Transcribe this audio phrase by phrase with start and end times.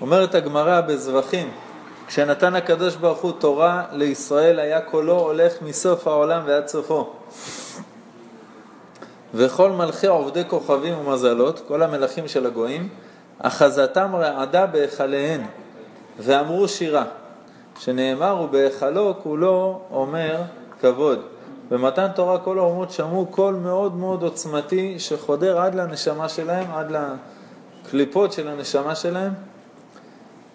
[0.00, 1.50] אומרת הגמרא בזבחים,
[2.06, 7.12] כשנתן הקדוש ברוך הוא תורה לישראל היה קולו הולך מסוף העולם ועד סופו.
[9.34, 12.88] וכל מלכי עובדי כוכבים ומזלות, כל המלכים של הגויים,
[13.38, 15.40] אחזתם רעדה בהיכליהן,
[16.18, 17.04] ואמרו שירה,
[17.78, 20.42] שנאמר ובהיכלו כולו אומר
[20.80, 21.20] כבוד.
[21.70, 26.92] במתן תורה כל האומות שמעו קול מאוד מאוד עוצמתי שחודר עד לנשמה שלהם, עד
[27.88, 29.32] לקליפות של הנשמה שלהם,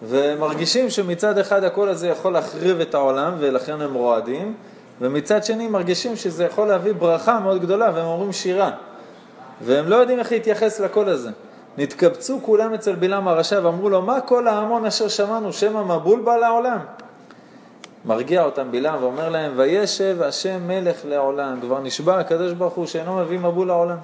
[0.02, 4.54] ומרגישים שמצד אחד הקול הזה יכול להחריב את העולם ולכן הם רועדים,
[5.00, 8.70] ומצד שני מרגישים שזה יכול להביא ברכה מאוד גדולה והם אומרים שירה.
[9.64, 11.30] והם לא יודעים איך להתייחס לקול הזה.
[11.78, 16.36] נתקבצו כולם אצל בלעם הרשע ואמרו לו, מה כל ההמון אשר שמענו, שמא מבול בא
[16.36, 16.78] לעולם?
[18.04, 21.60] מרגיע אותם בלעם ואומר להם, וישב השם מלך לעולם.
[21.60, 23.96] כבר נשבע הקדוש ברוך הוא שאינו מביא מבול לעולם.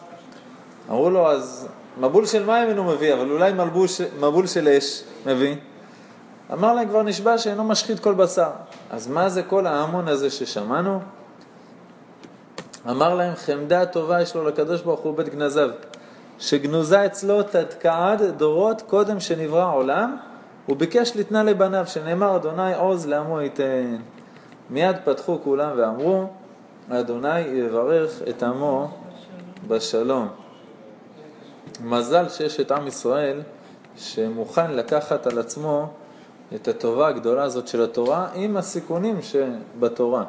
[0.91, 1.69] אמרו לו, אז
[1.99, 3.87] מבול של מים אינו מביא, אבל אולי מבול,
[4.21, 5.57] מבול של אש מביא.
[6.53, 8.51] אמר להם, כבר נשבע שאינו משחית כל בשר.
[8.91, 11.01] אז מה זה כל ההמון הזה ששמענו?
[12.91, 15.71] אמר להם, חמדה טובה יש לו לקדוש ברוך הוא בית גנזיו,
[16.39, 20.17] שגנוזה אצלו תתקעד דורות קודם שנברא העולם,
[20.67, 23.97] הוא ביקש לתנה לבניו, שנאמר אדוני עוז לעמו ייתן.
[24.71, 26.27] מיד פתחו כולם ואמרו,
[26.91, 28.89] אדוני יברך את עמו
[29.69, 30.29] בשלום.
[31.83, 33.41] מזל שיש את עם ישראל
[33.97, 35.89] שמוכן לקחת על עצמו
[36.55, 40.25] את הטובה הגדולה הזאת של התורה עם הסיכונים שבתורה.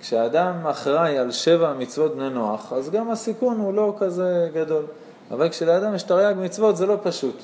[0.00, 4.84] כשאדם אחראי על שבע מצוות בני נוח, אז גם הסיכון הוא לא כזה גדול.
[5.30, 7.42] אבל כשלאדם יש תרי"ג מצוות זה לא פשוט.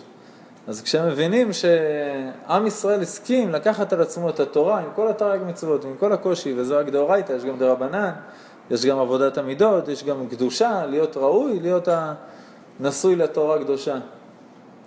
[0.69, 5.85] אז כשהם מבינים שעם ישראל הסכים לקחת על עצמו את התורה עם כל התרי"ג מצוות,
[5.85, 8.11] עם כל הקושי, וזו רק דאורייתא, יש גם דרבנן,
[8.71, 11.89] יש גם עבודת המידות, יש גם קדושה, להיות ראוי, להיות
[12.81, 13.97] הנשוי לתורה הקדושה.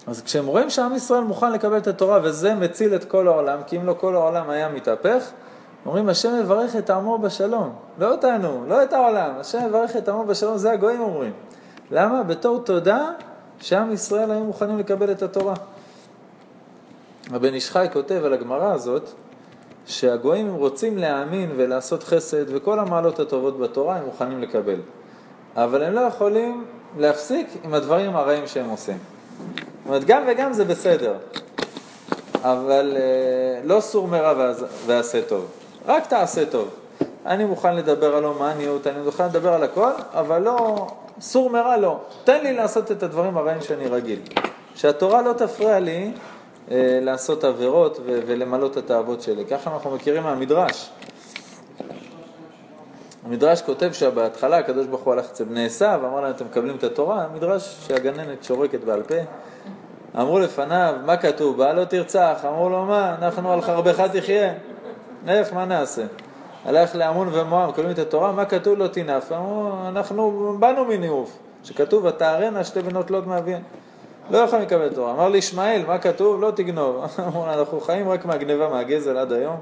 [0.08, 3.78] אז כשהם רואים שעם ישראל מוכן לקבל את התורה וזה מציל את כל העולם, כי
[3.78, 5.32] אם לא כל העולם היה מתהפך,
[5.86, 10.24] אומרים השם יברך את עמו בשלום, לא אותנו, לא את העולם, השם יברך את עמו
[10.24, 11.34] בשלום, זה הגויים אומרים.
[11.92, 12.24] למה?
[12.24, 13.10] בתור תודה
[13.60, 15.54] שעם ישראל היו מוכנים לקבל את התורה.
[17.32, 19.10] הבן איש חי כותב על הגמרא הזאת,
[19.86, 24.80] שהגויים הם רוצים להאמין ולעשות חסד וכל המעלות הטובות בתורה הם מוכנים לקבל.
[25.56, 26.66] אבל הם לא יכולים
[26.98, 28.98] להפסיק עם הדברים הרעים שהם עושים.
[28.98, 31.14] זאת אומרת, גם וגם זה בסדר,
[32.42, 34.54] אבל אה, לא סור מרע
[34.86, 35.46] ועשה טוב,
[35.88, 36.70] רק תעשה טוב.
[37.26, 40.88] אני מוכן לדבר על הומניות, אני מוכן לדבר על הכל, אבל לא,
[41.22, 42.00] סור מרע לא.
[42.24, 44.20] תן לי לעשות את הדברים הרעים שאני רגיל.
[44.76, 46.12] שהתורה לא תפריע לי
[46.72, 49.46] אה, לעשות עבירות ולמלא את התאוות שלי.
[49.46, 50.90] ככה אנחנו מכירים מהמדרש.
[53.26, 56.84] המדרש כותב שבהתחלה הקדוש ברוך הוא הלך אצל בני עשיו, אמר להם, אתם מקבלים את
[56.84, 57.24] התורה?
[57.24, 59.16] המדרש שהגננת שורקת בעל פה.
[60.16, 61.58] אמרו לפניו, מה כתוב?
[61.58, 62.42] בה לא תרצח.
[62.48, 64.54] אמרו לו, מה, אנחנו על חרבך תחיה.
[65.28, 66.04] איך, מה נעשה?
[66.66, 69.32] הלך לעמון ומואב, מקבלים את התורה, מה כתוב לא תינף?
[69.32, 73.62] אמרו, אנחנו באנו מניאוף, שכתוב, ותערנה שתי בנות לוט מאביהן.
[74.32, 75.12] לא יכולים לקבל תורה.
[75.12, 76.42] אמר לי ישמעאל, מה כתוב?
[76.42, 77.06] לא תגנוב.
[77.28, 79.56] אמרו, אנחנו חיים רק מהגניבה, מהגזל עד היום.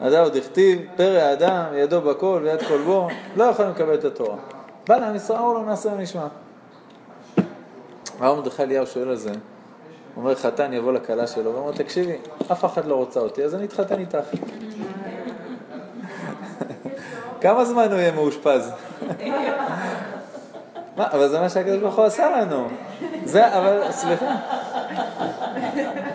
[0.00, 4.36] עדה עוד הכתיב, פרא אדם, ידו בכל ויד כל בו, לא יכולים לקבל את התורה.
[4.88, 6.26] בא לעם ישראל, אמרו לו, נעשה ונשמע.
[8.20, 9.32] הרב מרדכי אליהו שואל על זה,
[10.16, 12.16] אומר חתן יבוא לכלה שלו, ואומר, תקשיבי,
[12.52, 14.18] אף אחד לא רוצה אותי, אז אני אתחתן איתך.
[17.40, 18.72] כמה זמן הוא יהיה מאושפז?
[21.00, 22.68] מה, אבל זה מה שהקדוש ברוך הוא עשה לנו.
[23.24, 24.36] זה, אבל, סליחה.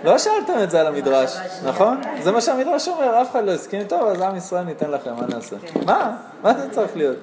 [0.04, 2.02] לא שאלתם את זה על המדרש, נכון?
[2.22, 5.26] זה מה שהמדרש אומר, אף אחד לא הסכים טוב, אז עם ישראל ניתן לכם, מה
[5.28, 5.56] נעשה?
[5.86, 6.18] מה?
[6.44, 7.18] מה זה צריך להיות?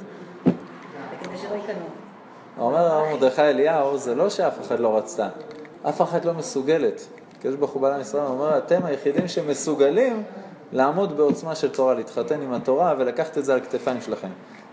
[2.59, 5.29] אומר הרב מרדכי אליהו, זה לא שאף אחד לא רצתה,
[5.89, 7.07] אף אחת לא מסוגלת.
[7.39, 10.23] הקדוש ברוך הוא בעל עם ישראל אומר, אתם היחידים שמסוגלים
[10.73, 14.29] לעמוד בעוצמה של תורה, להתחתן עם התורה ולקחת את זה על כתפיים שלכם.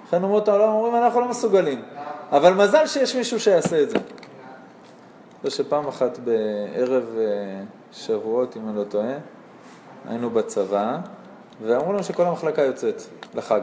[0.08, 1.82] לכן אומות העולם אומרים, אנחנו לא מסוגלים.
[2.32, 3.98] אבל מזל שיש מישהו שיעשה את זה.
[5.44, 9.14] זה שפעם אחת בערב אה, שבועות, אם אני לא טועה,
[10.10, 10.98] היינו בצבא,
[11.62, 13.02] ואמרו לנו שכל המחלקה יוצאת
[13.36, 13.62] לחג.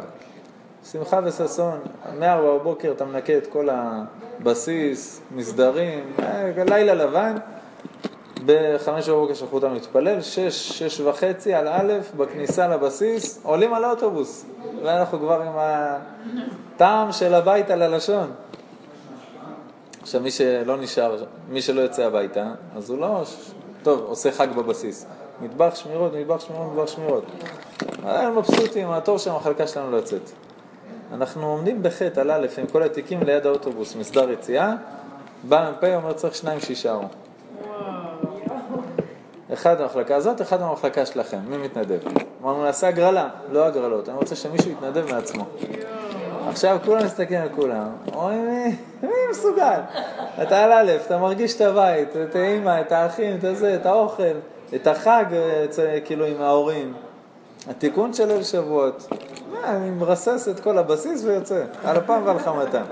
[0.93, 1.81] שמחה וששון,
[2.19, 7.35] מארבע בבוקר אתה מנקה את כל הבסיס, מסדרים, אה, לילה לבן,
[8.47, 14.45] בחמש בבוקר שלחו אותנו להתפלל, שש, שש וחצי על א', בכניסה לבסיס, עולים על האוטובוס,
[14.83, 18.31] ואנחנו כבר עם הטעם של הבית על הלשון.
[20.07, 23.23] עכשיו, מי שלא נשאר, מי שלא יוצא הביתה, אז הוא לא,
[23.83, 25.07] טוב, עושה חג בבסיס.
[25.41, 27.25] מטבח שמירות, מטבח שמירות, מטבח שמירות.
[28.05, 30.31] אנחנו מבסוטים, התור של המחלקה שלנו לא יוצאת.
[31.13, 34.75] אנחנו עומדים בחטא על א' עם כל התיקים ליד האוטובוס, מסדר יציאה,
[35.45, 37.05] בא מ"פ אומר צריך שניים שיישארו.
[39.53, 41.99] אחד במחלקה הזאת, אחד במחלקה שלכם, מי מתנדב?
[42.43, 45.45] אמרנו, נעשה הגרלה, לא הגרלות, אני רוצה שמישהו יתנדב מעצמו.
[46.57, 49.81] עכשיו כולם מסתכלים על כולם, אומרים מי, מי מסוגל?
[50.43, 54.23] אתה על א', אתה מרגיש את הבית, את האימא, את האחים, את הזה, את האוכל,
[54.75, 55.25] את החג,
[56.05, 56.95] כאילו עם ההורים.
[57.71, 59.09] התיקון של ליל שבועות,
[59.65, 62.83] אני מרסס את כל הבסיס ויוצא, על אפם ועל חמתם.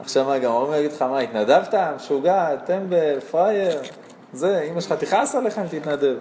[0.00, 1.74] עכשיו מה, גם ההורים יגיד לך, מה, התנדבת?
[1.96, 3.80] משוגע, טמבל, פראייר,
[4.32, 6.16] זה, אמא שלך תכעס עליך אם תתנדב.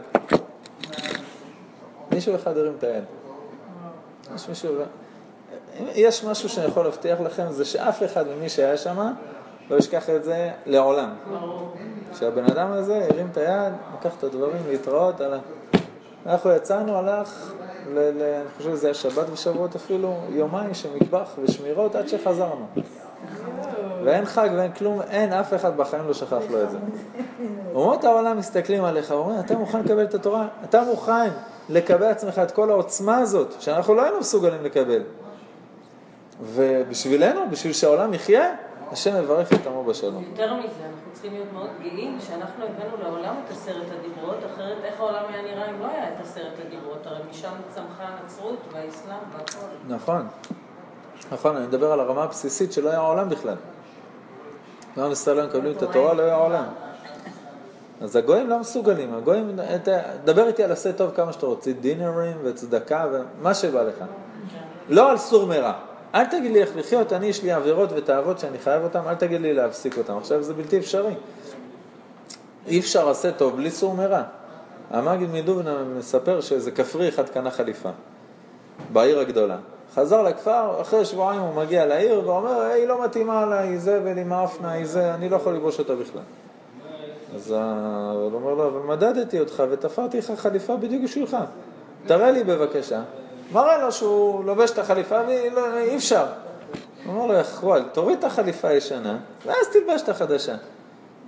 [2.11, 3.03] מישהו אחד הרים את היד.
[4.35, 4.73] יש מישהו...
[5.95, 9.13] יש משהו שאני יכול להבטיח לכם, זה שאף אחד ממי שהיה שם
[9.69, 11.09] לא ישכח את זה לעולם.
[12.19, 15.41] שהבן אדם הזה הרים את היד, לקח את הדברים להתראות, הלך.
[16.25, 17.53] אנחנו יצאנו, הלך,
[17.93, 22.65] ל, ל, אני חושב שזה היה שבת ושבועות אפילו, יומיים של מטבח ושמירות עד שחזרנו.
[24.03, 26.77] ואין חג ואין כלום, אין, אף אחד בחיים לא שכח לו את זה.
[27.73, 30.47] אומות העולם מסתכלים עליך ואומרים, אתה מוכן לקבל את התורה?
[30.63, 31.29] אתה מוכן
[31.69, 35.01] לקבל עצמך את כל העוצמה הזאת, שאנחנו לא היינו מסוגלים לקבל.
[36.43, 38.55] ובשבילנו, בשביל שהעולם יחיה,
[38.91, 40.23] השם מברך את עמו בשלום.
[40.23, 44.99] יותר מזה, אנחנו צריכים להיות מאוד גאים שאנחנו הבאנו לעולם את עשרת הדיברות, אחרת איך
[44.99, 47.07] העולם היה נראה אם לא היה את עשרת הדיברות?
[47.07, 49.65] הרי משם צמחה הנצרות והאסלאם והכל.
[49.87, 50.27] נכון.
[51.31, 53.55] נכון, אני מדבר על הרמה הבסיסית שלא היה עולם בכלל.
[54.97, 56.65] לא ישראל לא מקבלים את התורה, לא היה עולם.
[58.01, 59.59] אז הגויים לא מסוגלים, הגויים,
[60.23, 63.95] דבר איתי על עשה טוב כמה שאתה רוצה, דינרים וצדקה ומה שבא לך.
[64.89, 65.73] לא על סור מרע.
[66.15, 69.41] אל תגיד לי איך לחיות, אני יש לי עבירות ותאוות שאני חייב אותן, אל תגיד
[69.41, 70.13] לי להפסיק אותן.
[70.13, 71.13] עכשיו זה בלתי אפשרי.
[72.67, 74.23] אי אפשר עשה טוב בלי סור מרע.
[74.89, 77.89] המגיד מדובנה מספר שאיזה כפרי אחד קנה חליפה
[78.93, 79.57] בעיר הגדולה.
[79.95, 84.71] חזר לכפר, אחרי שבועיים הוא מגיע לעיר ואומר, היא לא מתאימה עליי, זה ולי מאפנה,
[84.71, 86.21] היא זה, אני לא יכול לבוש אותה בכלל.
[87.35, 91.37] אז הוא אומר לו, אבל מדדתי אותך ותפרתי לך חליפה בדיוק בשבילך.
[92.05, 93.01] תראה לי בבקשה.
[93.51, 96.25] מראה לו שהוא לובש את החליפה ואי אפשר.
[97.05, 100.55] הוא אומר לו, יחרול, תוריד את החליפה הישנה, ואז תלבש את החדשה.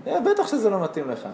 [0.05, 1.27] בטח שזה לא מתאים לך.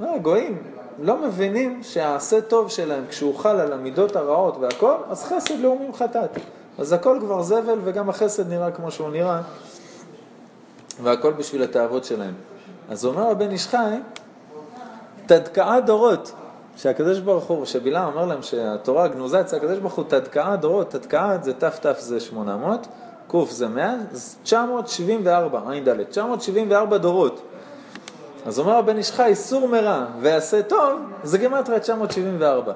[0.00, 0.62] הגויים
[0.98, 6.30] לא מבינים שהעשה טוב שלהם, כשהוא חל על המידות הרעות והכל, אז חסד לאומים חטאת.
[6.78, 9.40] אז הכל כבר זבל וגם החסד נראה כמו שהוא נראה,
[11.02, 12.34] והכל בשביל התאוות שלהם.
[12.90, 13.96] אז אומר הבן איש חי,
[15.26, 16.32] תדקעה דורות.
[16.76, 21.38] שהקדוש ברוך הוא, שבלעם אמר להם שהתורה גנוזה אצל הקדוש ברוך הוא תדקעה דורות, תדקעה
[21.42, 22.86] זה ת"ת זה 800,
[23.28, 27.42] ק' זה 100, זה 974, עין ד', 974 דורות.
[28.46, 32.72] אז אומר הבן איש חי, סור מרע ועשה טוב, זה גמטריה 974.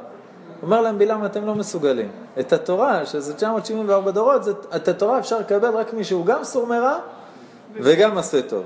[0.62, 2.08] אומר להם בלעם, אתם לא מסוגלים.
[2.40, 6.66] את התורה, שזה 974 דורות, זה, את התורה אפשר לקבל רק מי שהוא גם סור
[6.66, 6.98] מרע
[7.74, 8.62] וגם עשה טוב.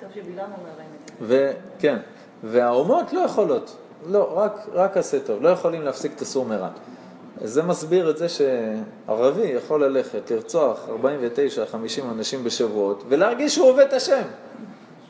[0.00, 1.58] טוב שבלעם אומר להם את זה.
[1.78, 1.98] וכן,
[2.44, 3.76] והאומות לא יכולות.
[4.06, 6.68] לא, רק, רק עשה טוב, לא יכולים להפסיק את הסור מרע.
[7.44, 13.92] זה מסביר את זה שערבי יכול ללכת, לרצוח 49-50 אנשים בשבועות ולהרגיש שהוא עובד את
[13.92, 14.22] השם.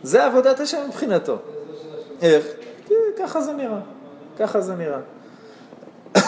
[0.03, 1.37] זה עבודת השם מבחינתו.
[2.23, 2.47] איך?
[3.19, 3.81] ככה זה נראה.
[4.39, 5.01] ככה זה נראה.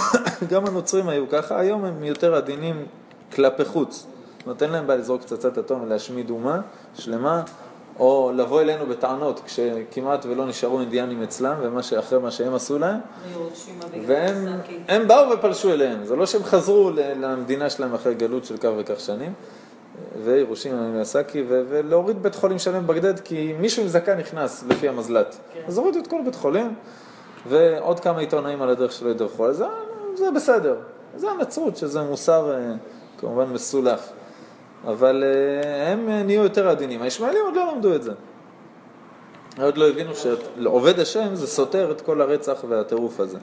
[0.50, 2.86] גם הנוצרים היו ככה, היום הם יותר עדינים
[3.34, 4.06] כלפי חוץ.
[4.46, 6.60] נותן להם בעיה לזרוק פצצת אטום ולהשמיד אומה
[6.94, 7.42] שלמה,
[8.00, 13.00] או לבוא אלינו בטענות כשכמעט ולא נשארו אינדיאנים אצלם, ומה שאחרי מה שהם עשו להם,
[14.06, 19.00] והם באו ופלשו אליהם, זה לא שהם חזרו למדינה שלהם אחרי גלות של כך וכך
[19.00, 19.32] שנים,
[20.24, 25.34] וירושים ומיאסקי, ולהוריד בית חולים שלם בגדד, כי מישהו עם זקן נכנס לפי המזל"ט.
[25.54, 25.60] כן.
[25.68, 26.74] אז הורידו את כל בית חולים,
[27.48, 29.66] ועוד כמה עיתונאים על הדרך שלא ידרכו על זה,
[30.14, 30.76] זה בסדר.
[31.16, 32.72] זה הנצרות, שזה מוסר אה,
[33.18, 34.00] כמובן מסולח.
[34.86, 37.02] אבל אה, הם נהיו יותר עדינים.
[37.02, 38.12] הישמעאלים עוד לא למדו את זה.
[39.62, 43.38] עוד לא הבינו שעובד השם זה סותר את כל הרצח והטירוף הזה.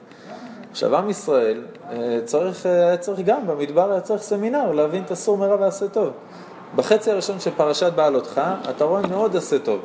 [0.72, 5.38] עכשיו, עם ישראל אה, צריך, אה, צריך גם, במדבר היה צריך סמינר להבין את אסור
[5.38, 6.14] מרע ועשה טוב.
[6.76, 9.80] בחצי הראשון של פרשת בעלותך, אתה רואה מאוד עשה טוב.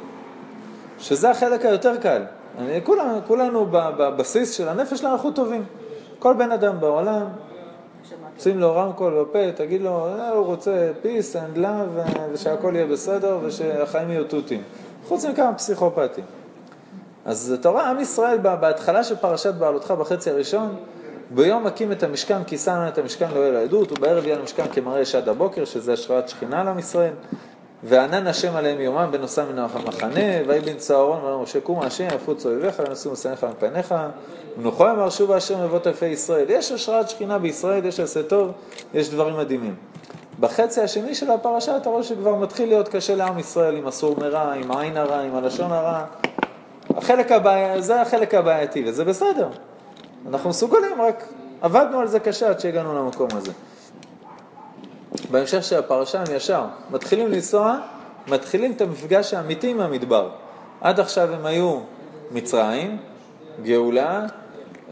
[0.98, 2.22] שזה החלק היותר קל.
[2.58, 5.64] אני, כולנו, כולנו בבסיס של הנפש שלנו אנחנו טובים.
[6.18, 7.26] כל בן אדם בעולם
[8.38, 13.38] שים לו רמקול בפה, תגיד לו, אה, הוא רוצה peace and love ושהכול יהיה בסדר
[13.42, 14.62] ושהחיים יהיו תותים.
[15.08, 16.24] חוץ מכמה פסיכופטים.
[17.24, 20.76] אז אתה רואה, עם ישראל בהתחלה של פרשת בעלותך בחצי הראשון,
[21.30, 25.04] ביום מקים את המשכן, כי שם את המשכן לא יהיה לעדות, ובערב יהיה למשכן כמראה
[25.04, 27.12] שד הבוקר, שזה השראת שכינה לעם ישראל.
[27.84, 32.46] וענן השם עליהם יומם בנוסם מן המחנה, ויהי בן צהרון ואמר משה קום השם יפוץ
[32.46, 33.94] אויביך ונשאו מסעיך מפניך
[34.58, 36.46] ונוכל אמר שובה השם אבות אלפי ישראל.
[36.48, 38.52] יש השראת שכינה בישראל, יש עשה טוב,
[38.94, 39.74] יש דברים מדהימים.
[40.40, 44.52] בחצי השני של הפרשה אתה רואה שכבר מתחיל להיות קשה לעם ישראל עם אסור מרע,
[44.52, 46.04] עם עין הרע, עם הלשון הרע.
[46.96, 47.82] החלק הבעי...
[47.82, 49.48] זה החלק הבעייתי, וזה בסדר.
[50.28, 51.24] אנחנו מסוגלים, רק
[51.60, 53.52] עבדנו על זה קשה עד שהגענו למקום הזה.
[55.30, 57.78] בהמשך של הפרשה הם ישר מתחילים לנסוע,
[58.28, 60.30] מתחילים את המפגש האמיתי עם המדבר.
[60.80, 61.80] עד עכשיו הם היו
[62.32, 62.98] מצרים,
[63.62, 64.26] גאולה,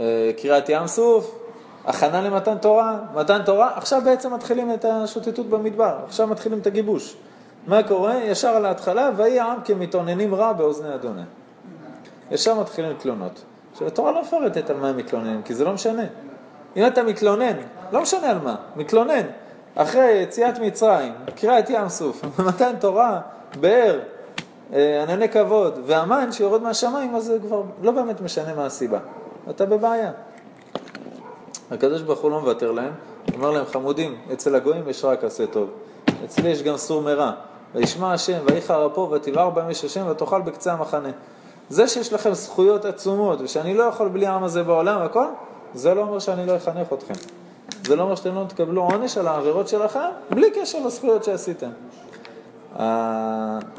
[0.00, 1.38] אה, קריעת ים סוף,
[1.84, 7.16] הכנה למתן תורה, מתן תורה, עכשיו בעצם מתחילים את השוטטות במדבר, עכשיו מתחילים את הגיבוש.
[7.66, 8.16] מה קורה?
[8.24, 11.22] ישר על ההתחלה, ויהי העם כמתאוננים רע באוזני אדוני.
[12.30, 13.42] ישר מתחילים תלונות.
[13.72, 16.04] עכשיו, התורה לא מפרטת על מה הם מתלוננים, כי זה לא משנה.
[16.76, 17.56] אם אתה מתלונן,
[17.92, 19.26] לא משנה על מה, מתלונן,
[19.74, 23.20] אחרי יציאת מצרים, קריעת ים סוף, מתן תורה,
[23.60, 23.98] באר,
[24.72, 28.98] אה, ענני כבוד, והמן שיורד מהשמיים, אז זה כבר לא באמת משנה מה הסיבה.
[29.50, 30.10] אתה בבעיה.
[31.70, 32.92] הקדוש ברוך הוא לא מוותר להם,
[33.34, 35.70] אומר להם, חמודים, אצל הגויים יש רק עשה טוב.
[36.24, 37.32] אצלי יש גם סור מרע.
[37.74, 41.10] וישמע השם, ויחר אפו, ותבער יש השם, ותאכל בקצה המחנה.
[41.68, 45.26] זה שיש לכם זכויות עצומות, ושאני לא יכול בלי העם הזה בעולם, הכל,
[45.74, 47.14] זה לא אומר שאני לא אחנך אתכם.
[47.84, 51.70] זה לא אומר שאתם לא תקבלו עונש על העבירות שלכם, בלי קשר לזכויות שעשיתם.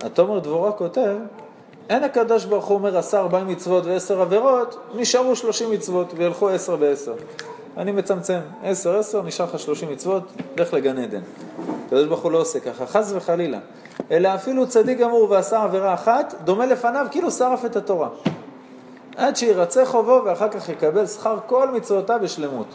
[0.04, 1.16] התומר דבורה כותב,
[1.90, 6.76] אין הקדוש ברוך הוא אומר עשה ארבעים מצוות ועשר עבירות, נשארו שלושים מצוות וילכו עשר
[6.76, 7.14] בעשר.
[7.78, 10.24] אני מצמצם, עשר עשר, נשאר לך שלושים מצוות,
[10.58, 11.22] לך לגן עדן.
[11.86, 13.60] הקדוש ברוך הוא לא עושה ככה, חס וחלילה.
[14.12, 18.10] אלא אפילו צדיק גמור ועשה עבירה אחת, דומה לפניו כאילו שרף את התורה.
[19.18, 22.68] עד שירצה חובו ואחר כך יקבל שכר כל מצוותיו בשלמות.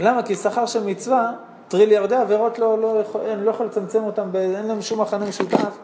[0.00, 0.22] למה?
[0.22, 1.32] כי שכר של מצווה,
[1.68, 5.78] טריליארדי עבירות לא, לא, אין, לא יכול לצמצם אותם, אין להם שום מחנה משותף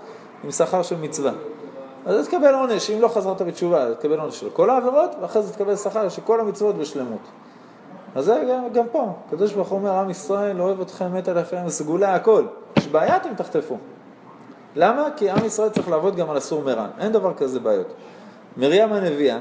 [0.44, 1.32] עם שכר של מצווה.
[2.06, 5.76] אז תקבל עונש, אם לא חזרת בתשובה, תקבל עונש של כל העבירות, ואחרי זה תקבל
[5.76, 7.20] שכר של כל המצוות בשלמות.
[8.14, 11.68] אז זה גם, גם פה, הקדוש ברוך הוא אומר, עם ישראל אוהב אתכם, מת עליכם,
[11.68, 12.44] סגולה הכל.
[12.76, 13.76] יש בעיה, אתם תחטפו.
[14.76, 15.08] למה?
[15.16, 16.86] כי עם ישראל צריך לעבוד גם על אסור מרע.
[16.98, 17.92] אין דבר כזה בעיות.
[18.56, 19.38] מרים הנביאה,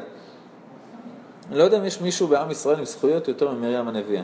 [1.50, 4.24] אני לא יודע אם יש מישהו בעם ישראל עם זכויות יותר ממרים הנביאה,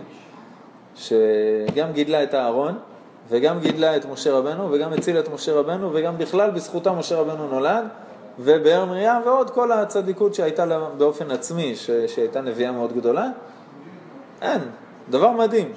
[0.96, 2.78] שגם גידלה את הארון,
[3.30, 7.48] וגם גידלה את משה רבנו, וגם הצילה את משה רבנו, וגם בכלל בזכותה משה רבנו
[7.48, 7.84] נולד,
[8.40, 11.92] ובאר מרים, ועוד כל הצדיקות שהייתה לה באופן עצמי, ש...
[11.92, 13.28] שהייתה נביאה מאוד גדולה.
[14.42, 14.62] אין,
[15.10, 15.72] דבר מדהים.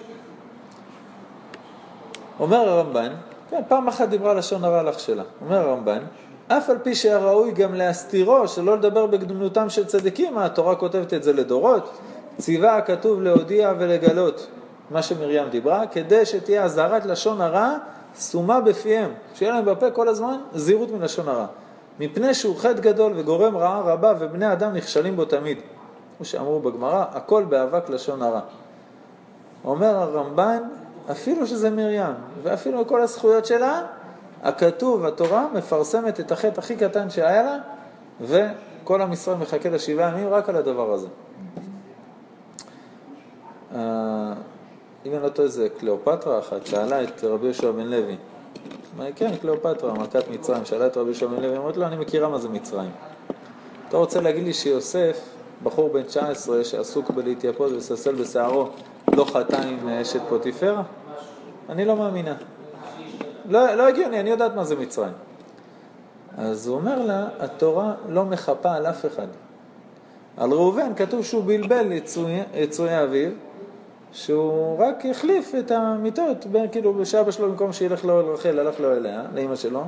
[2.40, 3.12] אומר הרמב"ן,
[3.50, 5.22] כן, פעם אחת דיברה לשון הרע לך שלה.
[5.44, 5.98] אומר הרמב"ן,
[6.48, 11.22] אף על פי שהיה ראוי גם להסתירו, שלא לדבר בגדולותם של צדיקים, התורה כותבת את
[11.22, 11.90] זה לדורות,
[12.38, 14.46] ציווה הכתוב להודיע ולגלות
[14.90, 17.76] מה שמרים דיברה, כדי שתהיה אזהרת לשון הרע
[18.16, 21.46] סומה בפיהם, שיהיה להם בפה כל הזמן זהירות מלשון הרע.
[22.00, 25.58] מפני שהוא חטא גדול וגורם רעה רבה ובני אדם נכשלים בו תמיד.
[26.16, 28.40] כמו שאמרו בגמרא, הכל באבק לשון הרע.
[29.64, 30.62] אומר הרמב"ן,
[31.10, 33.82] אפילו שזה מרים, ואפילו כל הזכויות שלה,
[34.42, 37.58] הכתוב, התורה, מפרסמת את החטא הכי קטן שהיה לה,
[38.20, 41.08] וכל עם ישראל מחכה לשבעה ימים רק על הדבר הזה.
[45.04, 48.16] אה, אם אני לא טועה זה קליאופטרה אחת, שאלה את רבי יהושע בן לוי.
[49.16, 52.38] כן, קליאופטרה, מלכת מצרים, שאלה את רבי יהושע בן לוי, אמרת לו, אני מכירה מה
[52.38, 52.90] זה מצרים.
[53.88, 55.20] אתה רוצה להגיד לי שיוסף,
[55.62, 58.68] בחור בן 19 שעסוק בלהתייפות ולססל בשערו,
[59.12, 60.82] לא חטא עם אשת פוטיפרה?
[61.68, 62.34] אני לא מאמינה.
[63.48, 65.12] לא, לא הגיוני, אני יודעת מה זה מצרים.
[66.38, 69.26] אז הוא אומר לה, התורה לא מחפה על אף אחד.
[70.36, 71.92] על ראובן כתוב שהוא בלבל
[72.54, 73.30] יצואי אביו,
[74.14, 78.92] שהוא רק החליף את המיטות, בין, כאילו שאבא שלו במקום שילך לאוהל רחל, הלך לו
[78.92, 79.82] אליה, לאמא שלו.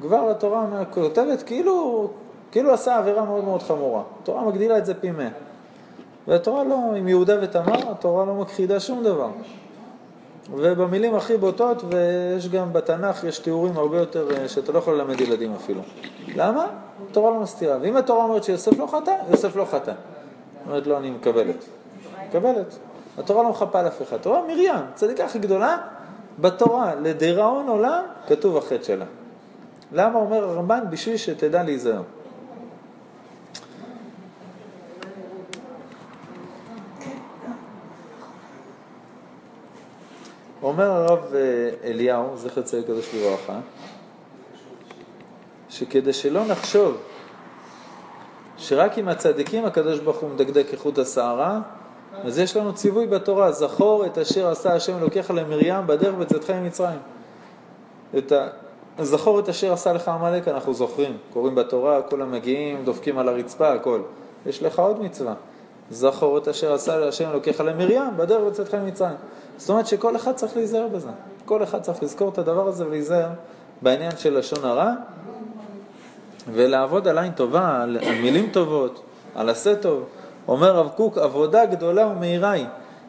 [0.00, 2.08] כבר התורה כותבת כאילו,
[2.52, 4.02] כאילו עשה עבירה מאוד מאוד חמורה.
[4.22, 5.28] התורה מגדילה את זה פי מאה.
[6.28, 9.28] והתורה לא, עם יהודה ותמר, התורה לא מכחידה שום דבר.
[10.56, 15.20] ובמילים הכי בוטות, ויש גם בתנ"ך, יש תיאורים הרבה יותר, אה, שאתה לא יכול ללמד
[15.20, 15.80] ילדים אפילו.
[16.36, 16.66] למה?
[17.10, 17.76] התורה לא מסתירה.
[17.82, 19.92] ואם התורה אומרת שיוסף לא חטא, יוסף לא חטא.
[20.66, 21.64] אומרת לו, אני מקבלת.
[22.28, 22.78] מקבלת.
[23.18, 24.16] התורה לא מחפה על אף אחד.
[24.16, 25.76] התורה מרים, צדיקה הכי גדולה,
[26.38, 29.04] בתורה, לדיראון עולם, כתוב החטא שלה.
[29.92, 30.80] למה אומר הרמב"ן?
[30.90, 32.02] בשביל שתדע להיזהר.
[40.62, 43.58] אומר הרב אה, אליהו, זכר צדיק קדוש לברכה,
[45.68, 46.96] שכדי שלא נחשוב
[48.56, 51.60] שרק עם הצדיקים הקדוש ברוך הוא מדקדק איכות הסערה,
[52.24, 56.98] אז יש לנו ציווי בתורה, זכור את אשר עשה השם אלוקיך למרים בדרך בצאתך ממצרים.
[58.18, 58.48] את ה...
[58.98, 63.72] זכור את אשר עשה לך עמלק, אנחנו זוכרים, קוראים בתורה, כולם מגיעים, דופקים על הרצפה,
[63.72, 64.00] הכל.
[64.46, 65.34] יש לך עוד מצווה.
[65.90, 69.16] זכור את אשר עשה השם אלוקיך למרים בדרך בצאתך ממצרים.
[69.56, 71.08] זאת אומרת שכל אחד צריך להיזהר בזה.
[71.44, 73.28] כל אחד צריך לזכור את הדבר הזה ולהיזהר
[73.82, 74.92] בעניין של לשון הרע.
[76.52, 79.02] ולעבוד על עין טובה, על מילים טובות,
[79.34, 80.04] על עשה טוב.
[80.50, 82.66] אומר רב קוק, עבודה גדולה ומהירה היא,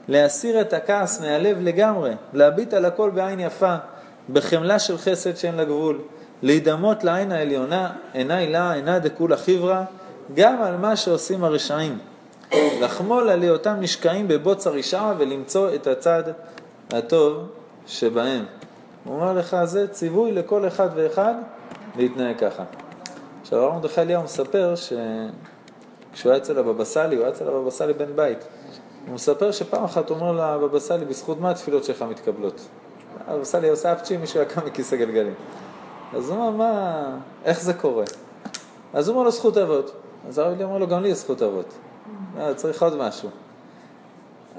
[0.08, 3.76] להסיר את הכעס מהלב לגמרי, להביט על הכל בעין יפה,
[4.30, 6.00] בחמלה של חסד שאין לה גבול,
[6.42, 9.84] להידמות לעין העליונה, עיני לה, עינה דכולה חברה,
[10.36, 11.98] גם על מה שעושים הרשעים.
[12.82, 16.24] לחמול על היותם נשקעים בבוץ הרשעה ולמצוא את הצד
[16.90, 17.48] הטוב
[17.88, 18.46] שבהם.
[19.04, 21.34] הוא אומר לך, זה ציווי לכל אחד ואחד
[21.98, 22.64] להתנהג ככה.
[23.42, 24.74] עכשיו, הרב מרדכי אליהו מספר
[26.14, 28.38] שכשהוא היה אצל הבבא סאלי, הוא היה אצל הבבא סאלי בן בית.
[29.08, 32.62] הוא מספר שפעם אחת הוא אומר לבבא סאלי, בזכות מה התפילות שלך מתקבלות?
[33.28, 35.34] הבבא סאלי עושה אפצ'י, מישהו היה קם מכיסא גלגלים.
[36.14, 37.04] אז הוא אומר, מה,
[37.46, 38.06] איך זה קורה?
[38.94, 39.92] אז הוא אומר לו, זכות אבות.
[40.28, 41.66] אז הרב אלי אומר לו, גם לי יש זכות אבות.
[42.40, 43.30] אה, צריך עוד משהו.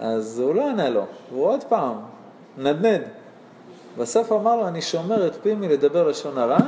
[0.00, 1.97] אז הוא לא ענה לו, הוא עוד פעם,
[2.59, 3.02] נדנד.
[3.99, 6.59] בסוף אמר לו, אני שומר את פי מלדבר לשון הרע,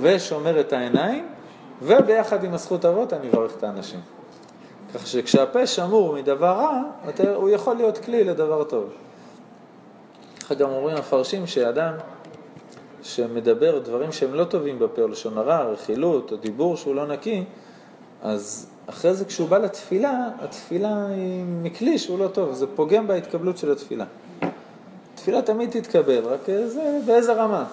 [0.00, 1.28] ושומר את העיניים,
[1.82, 4.00] וביחד עם הזכות אבות אני אברך את האנשים.
[4.94, 6.82] כך שכשהפה שמור מדבר רע,
[7.34, 8.90] הוא יכול להיות כלי לדבר טוב.
[10.40, 11.92] ככה גם אומרים המפרשים שאדם
[13.02, 17.44] שמדבר דברים שהם לא טובים בפה, או לשון הרע, רכילות, או דיבור שהוא לא נקי,
[18.22, 23.58] אז אחרי זה כשהוא בא לתפילה, התפילה היא מכלי שהוא לא טוב, זה פוגם בהתקבלות
[23.58, 24.04] של התפילה.
[25.14, 27.64] תפילה תמיד תתקבל, רק זה באיזה רמה.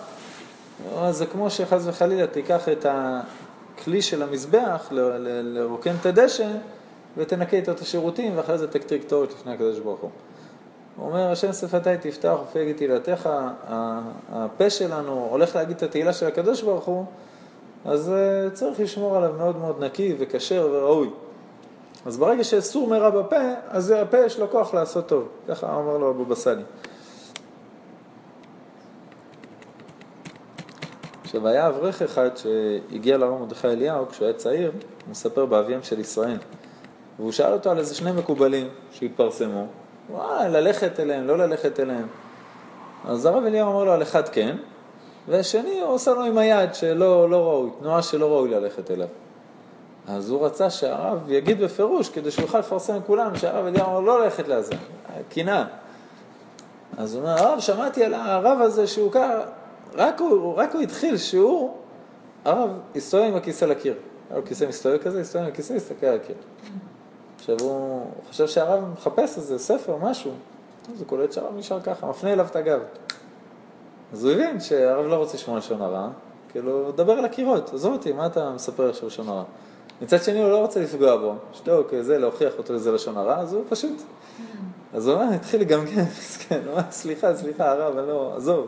[1.09, 2.85] זה כמו שחס וחלילה תיקח את
[3.75, 6.47] הכלי של המזבח לרוקן את הדשא
[7.17, 10.09] ותנקה איתו את השירותים ואחרי זה תקטיר קטורת לפני הקדוש ברוך הוא.
[10.95, 13.29] הוא אומר, השם שפתי תפתח ופי תהילתך,
[14.31, 17.05] הפה שלנו הולך להגיד את התהילה של הקדוש ברוך הוא,
[17.85, 21.09] אז uh, צריך לשמור עליו מאוד מאוד נקי וכשר וראוי.
[22.05, 23.35] אז ברגע שאסור מרע בפה,
[23.67, 25.27] אז הפה יש לו כוח לעשות טוב.
[25.47, 26.63] ככה אמר לו אבו בסלי.
[31.35, 35.99] עכשיו, היה אברך אחד שהגיע לרב מרדכי אליהו כשהוא היה צעיר, הוא מספר באביהם של
[35.99, 36.37] ישראל.
[37.19, 39.65] והוא שאל אותו על איזה שני מקובלים שהתפרסמו,
[40.09, 42.07] וואי, ללכת אליהם, לא ללכת אליהם.
[43.05, 44.57] אז הרב אליהו אמר לו על אחד כן,
[45.27, 49.07] והשני הוא עושה לו עם היד שלא לא ראוי, תנועה שלא ראוי ללכת אליו.
[50.07, 54.23] אז הוא רצה שהרב יגיד בפירוש, כדי שהוא יוכל לפרסם לכולם, שהרב אליהו אמר לא
[54.23, 54.73] ללכת לזה,
[55.29, 55.65] קנאה.
[56.97, 59.41] אז הוא אומר, הרב, שמעתי על הרב הזה שהוא ככה,
[59.95, 61.77] רק הוא, רק הוא התחיל שיעור,
[62.45, 63.93] הרב הסתובב עם הכיסא לקיר.
[64.29, 66.35] היה לו כיסא מסתובב כזה, הסתובב עם הכיסא, הסתכל על הקיר.
[67.39, 70.31] עכשיו הוא חושב שהרב מחפש איזה ספר, משהו.
[70.93, 72.79] אז הוא קולט שהרב נשאר ככה, מפנה אליו את הגב.
[74.13, 76.09] אז הוא הבין שהרב לא רוצה לשמוע לשון הרע,
[76.49, 79.43] כאילו, דבר על הקירות, עזוב אותי, מה אתה מספר עכשיו לשון הרע?
[80.01, 83.53] מצד שני הוא לא רוצה לפגוע בו, שתוק, זה, להוכיח אותו לזה לשון הרע, אז
[83.53, 84.01] הוא פשוט...
[84.93, 88.67] אז הוא אומר, התחיל לגמגם, מסכן, הוא אומר, סליחה, סליחה, הרב, אני לא, עזוב.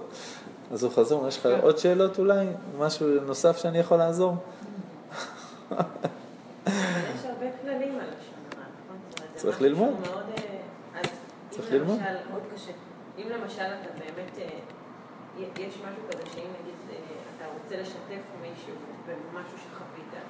[0.71, 2.47] אז הוא חזור, יש לך עוד שאלות אולי?
[2.77, 4.35] משהו נוסף שאני יכול לעזור?
[5.71, 5.77] יש
[7.25, 8.97] הרבה כללים על הרע, נכון?
[9.35, 9.93] צריך ללמוד.
[10.95, 11.01] אה,
[11.49, 11.99] צריך ללמוד.
[12.31, 12.71] מאוד קשה.
[13.17, 16.95] אם למשל אתה באמת, אה, יש משהו כזה שאם נגיד אה,
[17.37, 18.73] אתה רוצה לשתף מישהו
[19.05, 20.23] במשהו שחווית,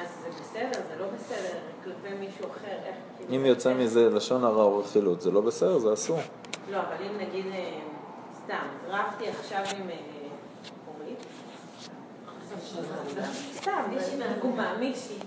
[0.00, 2.96] אז זה בסדר, זה לא בסדר, כלפי מישהו אחר, איך...
[3.30, 6.18] אם יוצא מזה לשון הרע או רכילות, זה לא בסדר, זה אסור.
[6.70, 7.46] לא, אבל אם נגיד...
[8.48, 9.96] סתם, רבתי עכשיו עם אה,
[10.88, 11.18] אורית.
[13.54, 15.18] סתם, מישהי מהגומה, מישהי.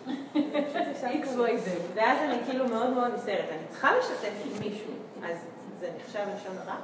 [1.96, 3.46] ואז אני כאילו מאוד מאוד נסערת.
[3.50, 4.92] אני צריכה לשתף עם מישהו,
[5.24, 5.38] אז
[5.80, 6.76] זה נחשב לשון הרע?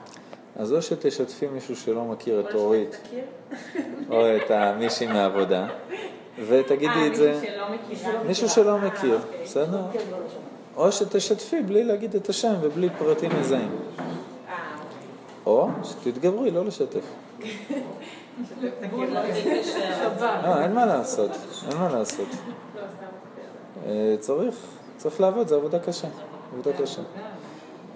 [0.55, 2.97] אז או שתשתפי מישהו שלא מכיר את אורית,
[4.09, 5.67] או את המישהי מהעבודה,
[6.47, 7.41] ותגידי את זה,
[8.25, 9.81] מישהו שלא מכיר, בסדר?
[10.75, 13.77] או שתשתפי בלי להגיד את השם ובלי פרטים מזהים.
[15.47, 17.03] או שתתגברי, לא לשתף.
[20.21, 21.31] אה, אין מה לעשות,
[21.69, 22.27] אין מה לעשות.
[23.85, 24.55] אה, צריך,
[24.97, 26.07] צריך לעבוד, זו עבודה קשה,
[26.53, 27.01] עבודה קשה.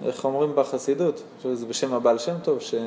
[0.04, 2.80] איך אומרים בחסידות, זה בשם הבעל שם טוב, שעד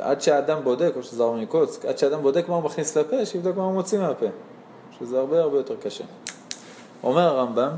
[0.00, 3.56] אה, שהאדם בודק, או שזה ארמי קוץ, עד שהאדם בודק מה הוא מכניס לפה, שיבדוק
[3.56, 4.26] מה הוא מוציא מהפה,
[4.98, 6.04] שזה הרבה הרבה יותר קשה.
[7.02, 7.70] אומר הרמב"ם,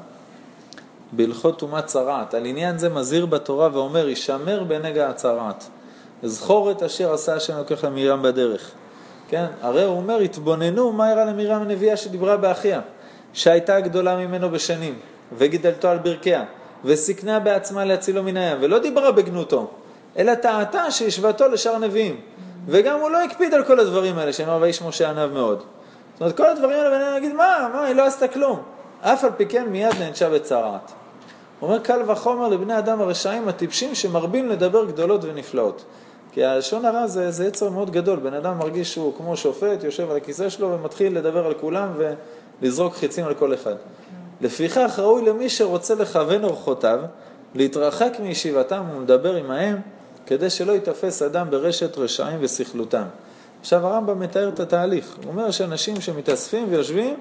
[1.12, 2.35] בהלכות טומאת צרעת.
[2.35, 5.64] על עניין זה מזהיר בתורה ואומר, ישמר בנגע הצרעת.
[6.23, 8.71] זכור את אשר עשה השם לוקח למרים בדרך.
[9.29, 12.81] כן, הרי הוא אומר, התבוננו מה אירע למרים הנביאה שדיברה באחיה,
[13.33, 14.99] שהייתה גדולה ממנו בשנים,
[15.38, 16.44] וגידלתו על ברכיה,
[16.85, 19.71] וסיכנה בעצמה להצילו מן הים, ולא דיברה בגנותו,
[20.18, 22.21] אלא טעתה שהשוותו לשאר הנביאים.
[22.66, 25.59] וגם הוא לא הקפיד על כל הדברים האלה, שאמר ואיש משה עניו מאוד.
[25.59, 28.62] זאת אומרת, כל הדברים האלה, ואני אגיד, מה, מה, היא לא עשתה כלום.
[29.01, 30.92] אף על פי כן מיד נענשה בצרעת.
[31.61, 35.85] הוא אומר קל וחומר לבני אדם הרשעים הטיפשים שמרבים לדבר גדולות ונפלאות.
[36.33, 40.11] כי הלשון הרע זה, זה יצר מאוד גדול, בן אדם מרגיש שהוא כמו שופט, יושב
[40.11, 41.88] על הכיסא שלו ומתחיל לדבר על כולם
[42.62, 43.75] ולזרוק חיצים על כל אחד.
[44.40, 47.01] לפיכך ראוי למי שרוצה לכוון אורחותיו,
[47.55, 49.81] להתרחק מישיבתם ולדבר עמהם,
[50.27, 53.05] כדי שלא ייתפס אדם ברשת רשעים וסכלותם.
[53.61, 57.16] עכשיו הרמב"ם מתאר את התהליך, הוא אומר שאנשים שמתאספים ויושבים,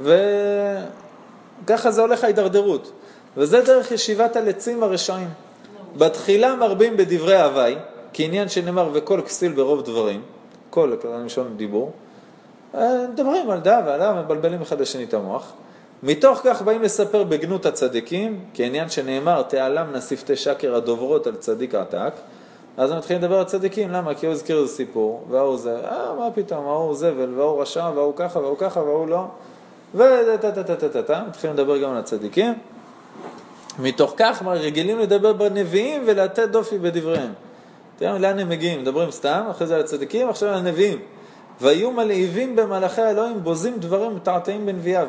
[0.00, 2.92] וככה זה הולך ההידרדרות.
[3.36, 5.28] וזה דרך ישיבת הלצים הרשעים.
[5.96, 7.76] בתחילה מרבים בדברי הוואי,
[8.12, 10.22] כעניין שנאמר וכל כסיל ברוב דברים,
[10.70, 11.92] כל, אני שומע דיבור,
[12.74, 15.52] אה, מדברים על דעה ועל דעה, מבלבלים אחד לשני את המוח.
[16.02, 22.12] מתוך כך באים לספר בגנות הצדיקים, כעניין שנאמר, תעלמנה שפתי שקר הדוברות על צדיק עתק.
[22.76, 24.14] אז הם מתחילים לדבר על צדיקים, למה?
[24.14, 28.12] כי הוא הזכיר איזה סיפור, וההוא זה, אה, מה פתאום, ההוא זבל, וההוא רשע, וההוא
[28.16, 29.24] ככה, וההוא ככה, וההוא לא.
[29.94, 32.54] וטה-טה-טה-טה-טה, מתחילים לדבר גם על הצדיקים.
[33.78, 37.32] מתוך כך רגילים לדבר בנביאים ולתת דופי בדבריהם.
[37.98, 40.98] תראה לאן הם מגיעים, מדברים סתם, אחרי זה על הצדיקים, עכשיו על הנביאים.
[41.60, 45.06] והיו מלהיבים במלאכי האלוהים, בוזים דברים מתעתעים בנביאיו.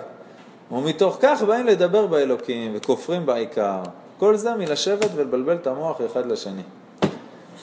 [0.71, 3.81] ומתוך כך באים לדבר באלוקים וכופרים בעיקר.
[4.17, 6.61] כל זה מלשבת ולבלבל את המוח אחד לשני.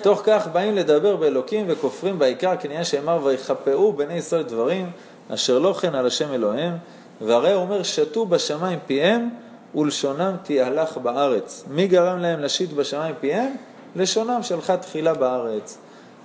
[0.02, 4.90] תוך כך באים לדבר באלוקים וכופרים בעיקר, כנראה שאמר ויכפאו בני ישראל דברים
[5.34, 6.72] אשר לא כן על השם אלוהיהם,
[7.20, 9.28] והרי הוא אומר שתו בשמיים פיהם
[9.74, 11.64] ולשונם תהלך בארץ.
[11.70, 13.56] מי גרם להם לשית בשמיים פיהם?
[13.96, 15.78] לשונם שלחה תחילה בארץ.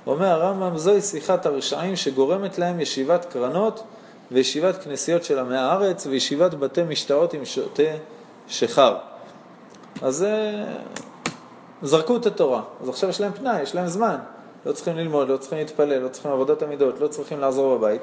[0.07, 3.83] אומר הרמב"ם, זוהי שיחת הרשעים שגורמת להם ישיבת קרנות
[4.31, 7.89] וישיבת כנסיות של עמי הארץ וישיבת בתי משתאות עם שותי
[8.47, 8.97] שחר.
[10.01, 10.63] אז אה,
[11.81, 14.17] זרקו את התורה, אז עכשיו יש להם פנאי, יש להם זמן.
[14.65, 18.01] לא צריכים ללמוד, לא צריכים להתפלל, לא צריכים עבודת המידות, לא צריכים לעזור בבית.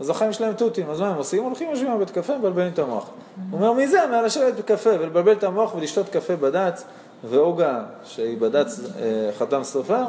[0.00, 1.44] אז החיים שלהם תותים, אז מה הם עושים?
[1.44, 3.10] הולכים, יושבים בבית קפה, מבלבלים את המוח.
[3.50, 4.06] הוא אומר, מי זה?
[4.10, 6.84] מהלשבת בקפה ולבלבל את המוח ולשתות קפה בד"ץ,
[7.24, 10.02] ועוגה שהיא בד"ץ אה, חתם סופר,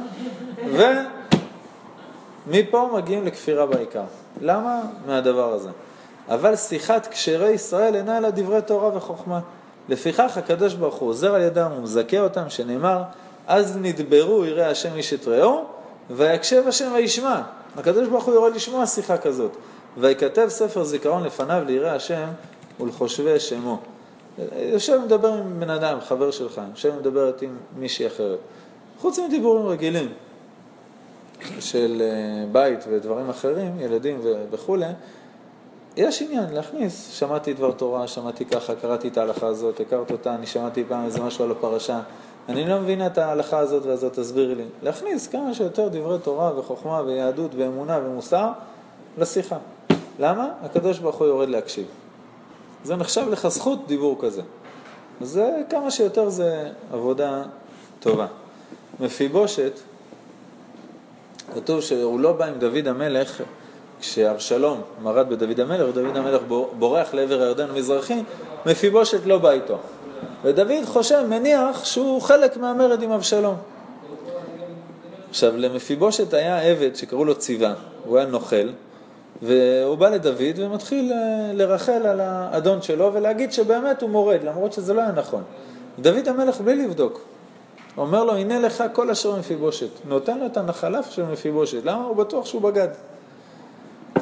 [2.47, 4.03] ומפה מגיעים לכפירה בעיקר.
[4.41, 4.81] למה?
[5.07, 5.69] מהדבר הזה.
[6.29, 9.39] אבל שיחת כשרי ישראל אינה אלא דברי תורה וחוכמה.
[9.89, 13.03] לפיכך הקדוש ברוך הוא עוזר על ידם ומזכה אותם, שנאמר,
[13.47, 15.65] אז נדברו יראה השם איש את רעהו,
[16.09, 17.41] ויקשב השם וישמע.
[17.77, 19.51] הקדוש ברוך הוא יורד לשמוע שיחה כזאת.
[19.97, 22.27] ויכתב ספר זיכרון לפניו ליראה השם
[22.79, 23.79] ולחושבי שמו.
[24.55, 28.39] יושב ומדבר עם בן אדם, חבר שלך, יושב ומדברת עם מישהי אחרת.
[28.99, 30.09] חוץ מדיבורים רגילים
[31.59, 34.85] של אה, בית ודברים אחרים, ילדים וכולי,
[35.97, 40.45] יש עניין להכניס, שמעתי דבר תורה, שמעתי ככה, קראתי את ההלכה הזאת, הכרת אותה, אני
[40.45, 41.99] שמעתי פעם איזה משהו על הפרשה,
[42.49, 44.65] אני לא מבינה את ההלכה הזאת והזאת, תסבירי לי.
[44.83, 48.49] להכניס כמה שיותר דברי תורה וחוכמה ויהדות ואמונה ומוסר
[49.17, 49.57] לשיחה.
[50.19, 50.49] למה?
[50.63, 51.85] הקדוש ברוך הוא יורד להקשיב.
[52.83, 54.41] זה נחשב לך זכות דיבור כזה.
[55.21, 57.43] זה כמה שיותר זה עבודה
[57.99, 58.27] טובה.
[58.99, 59.79] מפיבושת,
[61.55, 63.41] כתוב שהוא לא בא עם דוד המלך
[63.99, 66.41] כשאבשלום מרד בדוד המלך, ודוד המלך
[66.79, 68.23] בורח לעבר הירדן המזרחי,
[68.65, 69.77] מפיבושת לא בא איתו.
[70.43, 73.55] ודוד חושב, מניח, שהוא חלק מהמרד עם אבשלום.
[75.29, 77.73] עכשיו, למפיבושת היה עבד שקראו לו ציווה,
[78.05, 78.69] הוא היה נוכל,
[79.41, 84.93] והוא בא לדוד ומתחיל אה, לרחל על האדון שלו ולהגיד שבאמת הוא מורד, למרות שזה
[84.93, 85.43] לא היה נכון.
[85.99, 87.21] דוד המלך בלי לבדוק,
[87.97, 89.89] אומר לו, הנה לך כל אשר מפיבושת.
[90.07, 91.85] נותן לו את הנחלה של מפיבושת.
[91.85, 92.03] למה?
[92.03, 92.87] הוא בטוח שהוא בגד.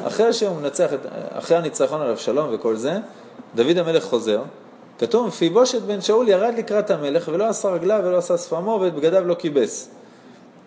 [0.06, 0.90] אחרי שהוא מנצח,
[1.30, 2.98] אחרי הניצחון על אבשלום וכל זה,
[3.54, 4.42] דוד המלך חוזר.
[4.98, 9.24] כתוב, מפיבושת בן שאול ירד לקראת המלך ולא עשה רגליו ולא עשה שפמו ואת בגדיו
[9.24, 9.90] לא כיבס.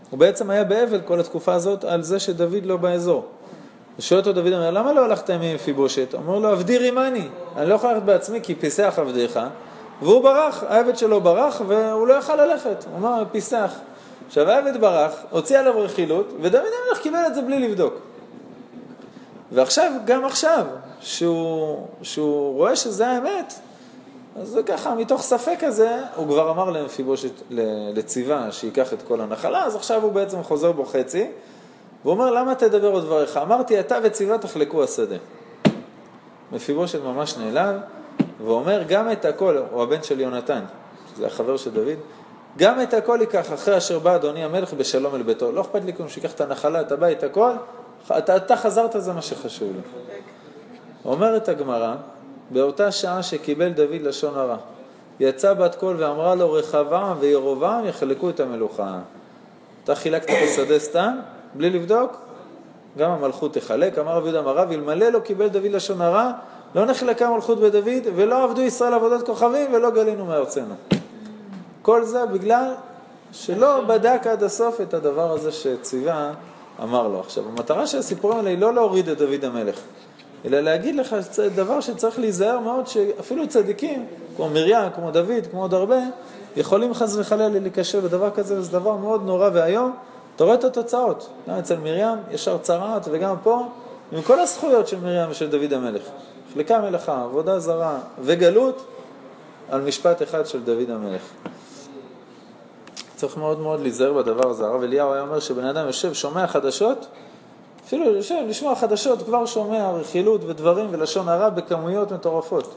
[0.10, 3.26] הוא בעצם היה באבל כל התקופה הזאת על זה שדוד לא באזור.
[4.00, 6.14] ושואל אותו דוד אומר, למה לא הלכת עם מפיבושת?
[6.14, 7.28] אומר לו, עבדי רימני,
[7.58, 9.40] אני לא יכול ללכת בעצמי כי פיסח עבדיך,
[10.02, 13.72] והוא ברח, העבד שלו ברח והוא לא יכל ללכת, הוא אמר, פיסח.
[14.28, 17.94] עכשיו העבד ברח, הוציא עליו רכילות, ודוד המלך קיבל את זה בלי לבדוק.
[19.52, 20.66] ועכשיו, גם עכשיו,
[21.02, 23.54] שהוא, שהוא רואה שזה האמת,
[24.42, 27.32] אז זה ככה, מתוך ספק הזה, הוא כבר אמר למפיבושת,
[27.94, 31.28] לציווה, שייקח את כל הנחלה, אז עכשיו הוא בעצם חוזר בו חצי,
[32.06, 33.38] והוא אומר, למה תדבר עוד דבריך?
[33.38, 35.16] אמרתי, אתה וציווה תחלקו השדה.
[36.52, 37.76] מפיבושת ממש נעלב,
[38.46, 40.62] ואומר, גם את הכל, הוא הבן של יונתן,
[41.16, 41.98] שזה החבר של דוד,
[42.58, 45.52] גם את הכל ייקח אחרי אשר בא אדוני המלך בשלום אל ביתו.
[45.52, 47.52] לא אכפת לי כלום שיקח את הנחלה, את הבית, הכל,
[48.18, 49.82] אתה, אתה חזרת, זה מה שחשוב לי.
[51.06, 51.96] אומרת הגמרא,
[52.50, 54.58] באותה שעה שקיבל דוד לשון הרע,
[55.20, 59.00] יצא בת קול ואמרה לו, רחבעם וירובעם יחלקו את המלוכה.
[59.84, 61.18] אתה חילקת את השדה סתם?
[61.58, 62.18] בלי לבדוק,
[62.98, 64.00] גם המלכות תחלק.
[64.00, 66.32] אמר רבי יהודה אמריו, אלמלא לא קיבל דוד לשון הרע,
[66.76, 70.74] לא נחלקה מלכות בדוד, ולא עבדו ישראל עבודת כוכבים, ולא גלינו מארצנו.
[71.82, 72.74] כל זה בגלל
[73.32, 76.32] שלא בדק עד הסוף את הדבר הזה שציווה
[76.84, 77.20] אמר לו.
[77.20, 79.80] עכשיו, המטרה של הסיפורים האלה היא לא להוריד את דוד המלך,
[80.46, 81.16] אלא להגיד לך
[81.56, 86.00] דבר שצריך להיזהר מאוד, שאפילו צדיקים, כמו מרים, כמו דוד, כמו עוד הרבה,
[86.56, 89.96] יכולים חס וחלילה להיכשל בדבר כזה, וזה דבר מאוד נורא ואיום.
[90.36, 93.68] אתה רואה את התוצאות, גם אצל מרים, ישר צרעת, וגם פה,
[94.12, 96.02] עם כל הזכויות של מרים ושל דוד המלך.
[96.54, 98.86] חלקה מלאכה, עבודה זרה וגלות,
[99.70, 101.22] על משפט אחד של דוד המלך.
[103.16, 104.66] צריך מאוד מאוד להיזהר בדבר הזה.
[104.66, 107.08] הרב אליהו היה אומר שבן אדם יושב, שומע חדשות,
[107.86, 112.76] אפילו יושב לשמוע חדשות, כבר שומע רכילות ודברים ולשון הרע בכמויות מטורפות.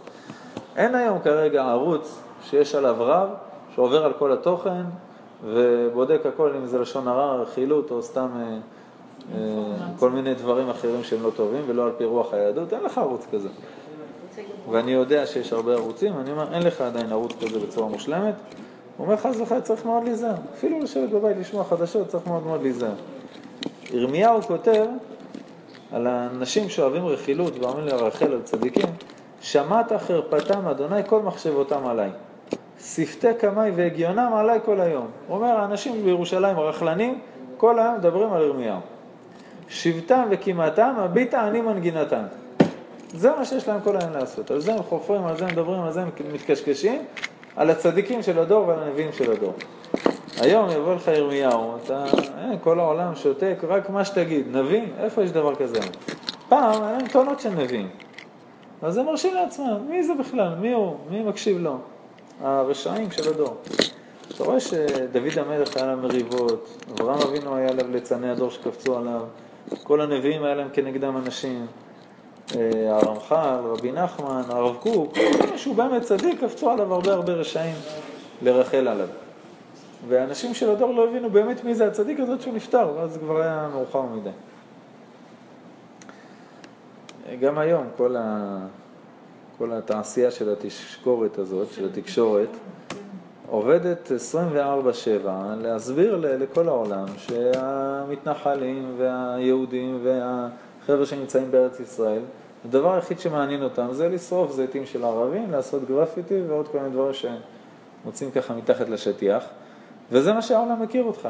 [0.76, 2.18] אין היום כרגע ערוץ
[2.50, 3.28] שיש עליו רב,
[3.74, 4.82] שעובר על כל התוכן
[5.44, 8.58] ובודק הכל, אם זה לשון הרע, רכילות או סתם אה,
[9.34, 9.38] אה,
[9.98, 13.26] כל מיני דברים אחרים שהם לא טובים ולא על פי רוח היהדות, אין לך ערוץ
[13.32, 13.48] כזה.
[14.70, 18.34] ואני יודע שיש הרבה ערוצים, אני אומר, אין לך עדיין ערוץ כזה בצורה מושלמת.
[18.96, 20.34] הוא אומר חס וחלילה צריך מאוד להיזהר.
[20.54, 22.94] אפילו לשבת בבית לשמוע חדשות צריך מאוד מאוד להיזהר.
[23.92, 24.86] ירמיהו כותב
[25.92, 28.86] על האנשים שאוהבים רכילות ואומרים לרחל על צדיקים,
[29.40, 32.10] שמעת חרפתם אדוני כל מחשבותם עליי.
[32.94, 35.06] שפתי קמאי והגיונם עליי כל היום.
[35.26, 37.18] הוא אומר, האנשים בירושלים הרכלנים,
[37.56, 38.80] כל היום מדברים על ירמיהו.
[39.68, 42.22] שבטם וקימתם, הביטה אני מנגינתם.
[43.14, 44.50] זה מה שיש להם כל היום לעשות.
[44.50, 47.02] על זה הם חופרים, על זה הם מדברים, על זה הם מתקשקשים,
[47.56, 49.52] על הצדיקים של הדור ועל הנביאים של הדור.
[50.40, 52.04] היום יבוא לך ירמיהו, אתה,
[52.42, 54.82] אין, אה, כל העולם שותק, רק מה שתגיד, נביא?
[54.98, 55.80] איפה יש דבר כזה?
[56.48, 57.88] פעם היה להם טונות של נביאים.
[58.82, 60.54] אז הם מרשים לעצמם, מי זה בכלל?
[60.60, 60.96] מי הוא?
[61.10, 61.78] מי מקשיב לו?
[62.40, 63.56] הרשעים של הדור.
[64.34, 69.20] אתה רואה שדוד המלך היה להם מריבות, אברהם אבינו היה עליו ליצני הדור שקפצו עליו,
[69.82, 71.66] כל הנביאים היה להם כנגדם אנשים.
[72.56, 75.12] אה, הרמח"ל, רבי נחמן, הרב קוק,
[75.56, 77.74] שהוא באמת צדיק, קפצו עליו הרבה הרבה רשעים
[78.42, 79.08] לרחל עליו.
[80.08, 83.40] ואנשים של הדור לא הבינו באמת מי זה הצדיק הזאת שהוא נפטר, ואז זה כבר
[83.40, 84.30] היה מאוחר מדי.
[87.40, 88.58] גם היום כל, ה...
[89.58, 92.48] כל התעשייה של התשקורת הזאת, של התקשורת,
[93.50, 94.12] עובדת
[95.24, 100.48] 24-7 להסביר לכל העולם שהמתנחלים והיהודים וה...
[100.86, 102.22] חבר'ה שנמצאים בארץ ישראל,
[102.64, 107.12] הדבר היחיד שמעניין אותם זה לשרוף זיתים של ערבים, לעשות גרפיטי ועוד כל מיני דברים
[107.14, 109.44] שמוצאים ככה מתחת לשטיח,
[110.12, 111.28] וזה מה שהעולם מכיר אותך.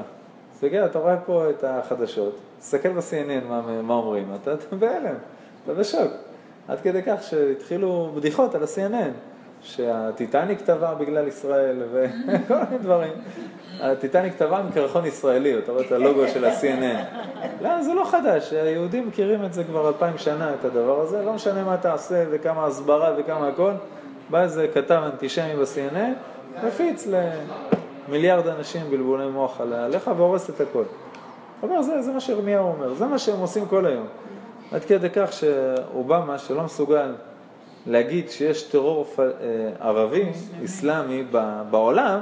[0.52, 5.14] תסתכל, אתה רואה פה את החדשות, תסתכל ב-CNN מה, מה אומרים, אתה, אתה בהלם,
[5.64, 6.27] אתה בשוק.
[6.68, 9.12] עד כדי כך שהתחילו בדיחות על ה-CNN,
[9.62, 13.12] שהטיטניק טבע בגלל ישראל וכל מיני דברים.
[13.80, 17.16] הטיטניק טבע מקרחון ישראלי, אתה רואה את הלוגו של ה-CNN.
[17.60, 21.32] לא, זה לא חדש, היהודים מכירים את זה כבר אלפיים שנה, את הדבר הזה, לא
[21.32, 23.72] משנה מה תעשה וכמה הסברה וכמה הכל.
[24.30, 27.08] בא איזה כתב אנטישמי ב-CNN, מפיץ
[28.08, 30.84] למיליארד אנשים בלבולי מוח עליך והורס את הכל.
[31.62, 34.06] אומר, זה, זה מה שירמיהו אומר, זה מה שהם עושים כל היום.
[34.72, 37.14] עד כדי כך שאובמה, שלא מסוגל
[37.86, 39.24] להגיד שיש טרור אה,
[39.80, 40.32] ערבי,
[40.64, 41.24] אסלאמי
[41.70, 42.20] בעולם,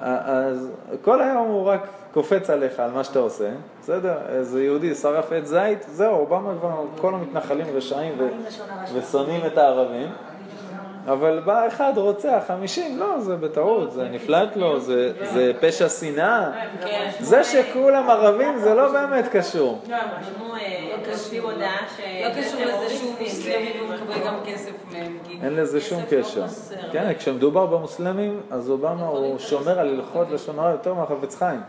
[0.00, 0.70] אז
[1.02, 3.50] כל היום הוא רק קופץ עליך על מה שאתה עושה,
[3.82, 4.14] בסדר?
[4.28, 8.14] איזה יהודי שרף עץ זית, זהו, אובמה כבר, כל המתנחלים רשעים
[8.94, 10.08] ושונאים את הערבים.
[11.06, 16.50] אבל בא אחד רוצח חמישים, לא, זה בטעות, זה נפלט לו, זה, זה פשע שנאה.
[17.20, 19.80] זה שכולם ערבים זה לא באמת קשור.
[19.88, 20.54] לא, הם רשמו,
[21.04, 22.00] כותבים הודעה ש...
[22.00, 25.18] לא קשור לזה שהוא מוסלמי והוא מקבל גם כסף מהם.
[25.42, 26.44] אין לזה שום קשר.
[26.92, 31.60] כן, כשמדובר במוסלמים, אז אובמה הוא שומר על הלכות לשון הרע יותר מהחפץ חיים.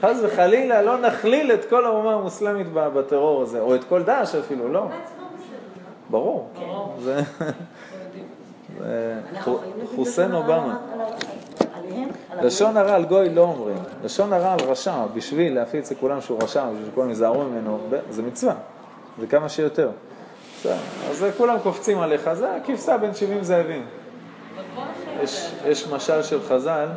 [0.00, 4.72] חס וחלילה לא נכליל את כל האומה המוסלמית בטרור הזה, או את כל דאעש אפילו,
[4.72, 4.86] לא.
[6.10, 6.48] ברור.
[9.96, 10.78] חוסיין אובמה.
[12.42, 16.70] לשון הרע על גוי לא אומרים, לשון הרע על רשע, בשביל להפיץ לכולם שהוא רשע,
[16.70, 17.78] בשביל שכולם ייזהרו ממנו,
[18.10, 18.54] זה מצווה,
[19.20, 19.90] זה כמה שיותר.
[21.10, 23.86] אז כולם קופצים עליך, זה הכבשה בין 70 זאבים.
[25.22, 26.88] יש, יש משל של חז"ל,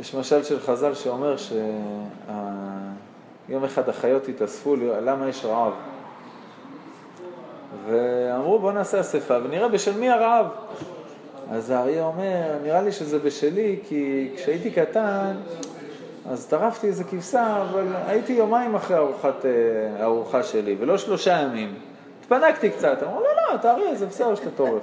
[0.00, 1.36] יש משל של חז"ל שאומר
[3.48, 5.72] שיום אחד החיות התאספו, למה יש רעב?
[7.86, 10.46] ואמרו בוא נעשה אספה ונראה בשל מי הרעב.
[11.50, 15.32] אז האריה אומר, נראה לי שזה בשלי, כי כשהייתי קטן,
[16.30, 19.50] אז טרפתי איזה כבשה, אבל הייתי יומיים אחרי ארוחת, אה,
[20.02, 21.74] הארוחה שלי, ולא שלושה ימים.
[22.20, 24.82] התפנקתי קצת, אמרו, לא, לא, אתה אריה, זה בסדר שאתה טורף.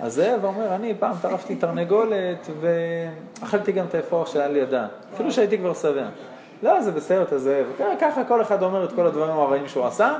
[0.00, 5.58] אז זאב אומר, אני פעם טרפתי תרנגולת, ואכלתי גם את האפרוח שהיה לידה, אפילו שהייתי
[5.58, 6.06] כבר שבע.
[6.62, 7.66] לא, זה בסדר, אתה זאב.
[8.00, 10.16] ככה כל אחד אומר את כל הדברים הרעים שהוא עשה,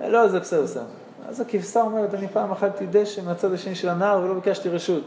[0.00, 0.82] לא, זה בסדר, בסדר.
[1.28, 5.02] אז הכבשה אומרת, אני פעם אכלתי דשא מהצד השני של הנהר ולא ביקשתי רשות.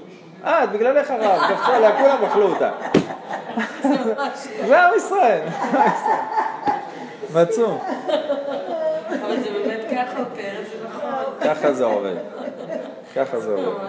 [0.46, 2.72] אה, בגללך רב, קפצה עליה, כולם אכלו אותה.
[4.68, 5.48] זה עם ישראל.
[7.36, 7.78] מצאו.
[9.08, 11.24] אבל זה באמת ככה יותר, זה נכון.
[11.42, 12.16] ככה זה עובד.
[13.16, 13.88] ככה זה עובד.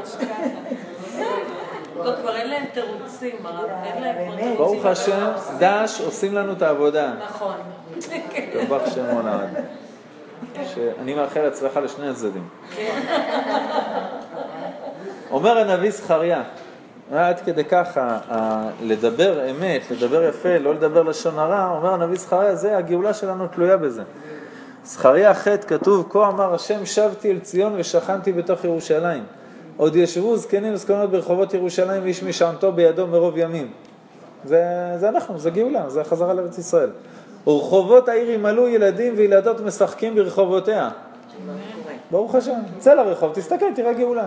[1.97, 3.71] לא, כבר אין להם תירוצים, הרב.
[3.85, 4.57] אין להם כבר תירוצים.
[4.57, 7.13] ברוך השם, דש עושים לנו את העבודה.
[7.25, 7.55] נכון.
[8.55, 9.65] יבח שמו לעד.
[10.75, 12.49] שאני מאחל הצלחה לשני הצדדים.
[15.31, 16.43] אומר הנביא זכריה,
[17.13, 18.19] עד כדי ככה,
[18.83, 23.77] לדבר אמת, לדבר יפה, לא לדבר לשון הרע, אומר הנביא זכריה, זה הגאולה שלנו תלויה
[23.77, 24.03] בזה.
[24.85, 29.25] זכריה ח' כתוב, כה אמר השם שבתי אל ציון ושכנתי בתוך ירושלים.
[29.77, 33.71] עוד ישבו זקנים וזקנות ברחובות ירושלים ואיש משענתו בידו מרוב ימים.
[34.45, 34.65] זה,
[34.97, 36.91] זה אנחנו, זה גאולה, זה החזרה לארץ ישראל.
[37.47, 40.91] ורחובות העיר ימלאו ילדים וילדות משחקים ברחובותיה.
[42.11, 42.61] ברוך השם.
[42.79, 44.27] צא לרחוב, תסתכל, תראה גאולה.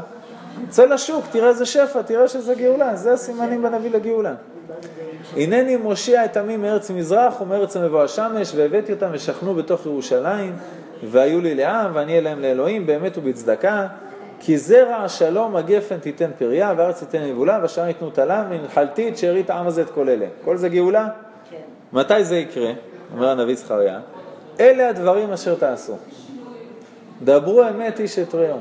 [0.69, 4.34] צא לשוק, תראה איזה שפע, תראה שזה גאולה, זה הסימנים בנביא לגאולה.
[5.38, 10.56] הנני מושיע את עמי מארץ מזרח ומארץ מבוא השמש, והבאתי אותם ושכנו בתוך ירושלים,
[11.04, 13.88] והיו לי לעם, ואני אהיה להם לאלוהים, באמת ובצדקה.
[14.39, 19.49] כי זרע השלום הגפן תיתן פריה, וארץ תיתן יבולה, והשם יתנו תלם, ונחלתי את שארית
[19.49, 20.25] העם הזה את כל אלה.
[20.43, 21.08] כל זה גאולה?
[21.49, 21.58] כן.
[21.93, 22.71] מתי זה יקרה?
[23.13, 23.99] אומר הנביא זכריה,
[24.59, 25.93] אלה הדברים אשר תעשו.
[27.23, 28.59] דברו אמת איש את רעהו.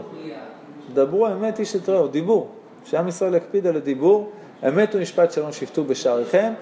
[0.95, 2.49] דברו אמת איש את רעהו, דיבור.
[2.85, 4.31] שעם ישראל יקפיד על הדיבור,
[4.69, 6.53] אמת ומשפט שלום שפטו בשעריכם,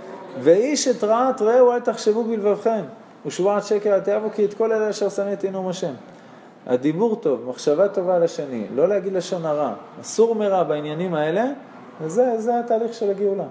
[0.41, 2.83] ואיש את רעת רעהו אל תחשבו בלבבכם,
[3.27, 5.93] ושבועת שקר אל תאהבו כי את כל אלה אשר שנאתי נאום השם.
[6.67, 11.45] הדיבור טוב, מחשבה טובה על השני, לא להגיד לשון הרע, אסור מרע בעניינים האלה,
[12.01, 13.45] וזה זה התהליך של הגאולה.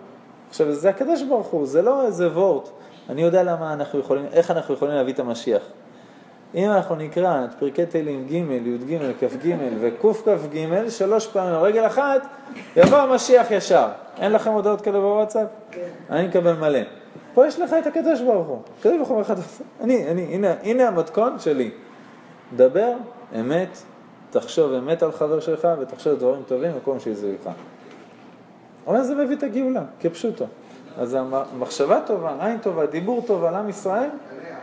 [0.49, 2.69] עכשיו, זה הקדוש ברוך הוא, זה לא איזה וורט.
[3.09, 5.61] אני יודע למה אנחנו יכולים, איך אנחנו יכולים להביא את המשיח.
[6.55, 12.27] אם אנחנו נקרא את פרקי תהילים ג', י"ג, כ"ג וקכ"ג שלוש פעמים על רגל אחת,
[12.75, 13.87] יבוא המשיח ישר.
[14.17, 15.47] אין לכם הודעות כאלה בוואטסאפ?
[15.71, 15.87] כן.
[16.09, 16.79] אני מקבל מלא.
[17.33, 18.61] פה יש לך את הקדוש ברוך הוא.
[18.79, 19.33] הקדוש ברוך הוא אומר לך,
[19.81, 21.71] אני, אני, הנה, הנה המתכון שלי.
[22.55, 22.93] דבר
[23.39, 23.77] אמת,
[24.29, 27.49] תחשוב אמת על חבר שלך ותחשוב דברים טובים מה שיזהו לך.
[28.87, 30.45] אבל זה מביא את הגאולה, כפשוטו.
[30.97, 31.17] אז
[31.53, 34.09] המחשבה טובה, עין טובה, דיבור טוב על עם ישראל,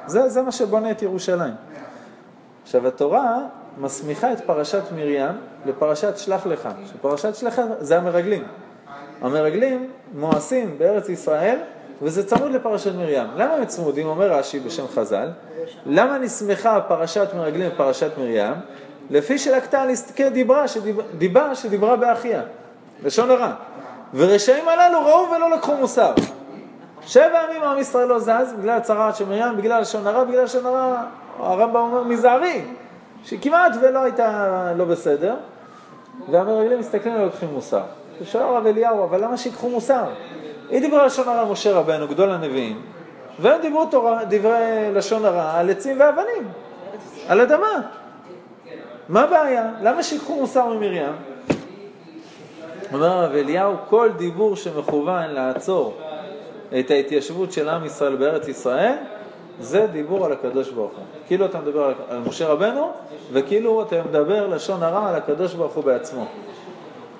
[0.07, 1.55] זה, זה מה שבונה את ירושלים.
[2.63, 3.39] עכשיו התורה
[3.79, 5.33] מסמיכה את פרשת מרים
[5.67, 8.45] לפרשת שלח לך, שפרשת שלח לך זה המרגלים.
[9.21, 11.59] המרגלים מואסים בארץ ישראל
[12.03, 13.27] וזה צמוד לפרשת מרים.
[13.37, 14.07] למה הם צמודים?
[14.07, 15.29] אומר רש"י בשם חז"ל,
[15.87, 18.53] למה נסמכה פרשת מרגלים בפרשת מרים?
[19.11, 20.65] לפי שלקתה על עסקי דיברה,
[21.19, 22.43] דיבה שדיברה באחיה,
[23.05, 23.55] לשון הרע.
[24.15, 26.13] ורשעים הללו ראו ולא לקחו מוסר.
[27.07, 30.67] שבע ימים עם ישראל לא זז, בגלל הצהרת של מרים, בגלל לשון הרע, בגלל לשון
[30.67, 31.03] הרע,
[31.39, 32.65] הרמב"ם אומר מזערי,
[33.25, 35.35] שכמעט ולא הייתה לא בסדר,
[36.31, 37.83] והמרגלים מסתכלים ולא לוקחים מוסר.
[38.25, 40.05] שואל הרב אליהו, אבל למה שיקחו מוסר?
[40.71, 42.83] היא דיברה לשון הרע משה רבנו, גדול הנביאים,
[43.41, 46.49] והם דיברו תורה, דברי לשון הרע על עצים ואבנים,
[47.29, 47.81] על אדמה.
[49.09, 49.71] מה הבעיה?
[49.83, 51.13] למה שיקחו מוסר ממרים?
[52.93, 55.95] אומר הרב אליהו, כל דיבור שמכוון לעצור
[56.79, 58.95] את ההתיישבות של עם ישראל בארץ ישראל,
[59.61, 61.05] זה דיבור על הקדוש ברוך הוא.
[61.27, 62.91] כאילו אתה מדבר על, משה רבנו,
[63.33, 66.27] וכאילו אתה מדבר לשון הרע על הקדוש ברוך הוא בעצמו.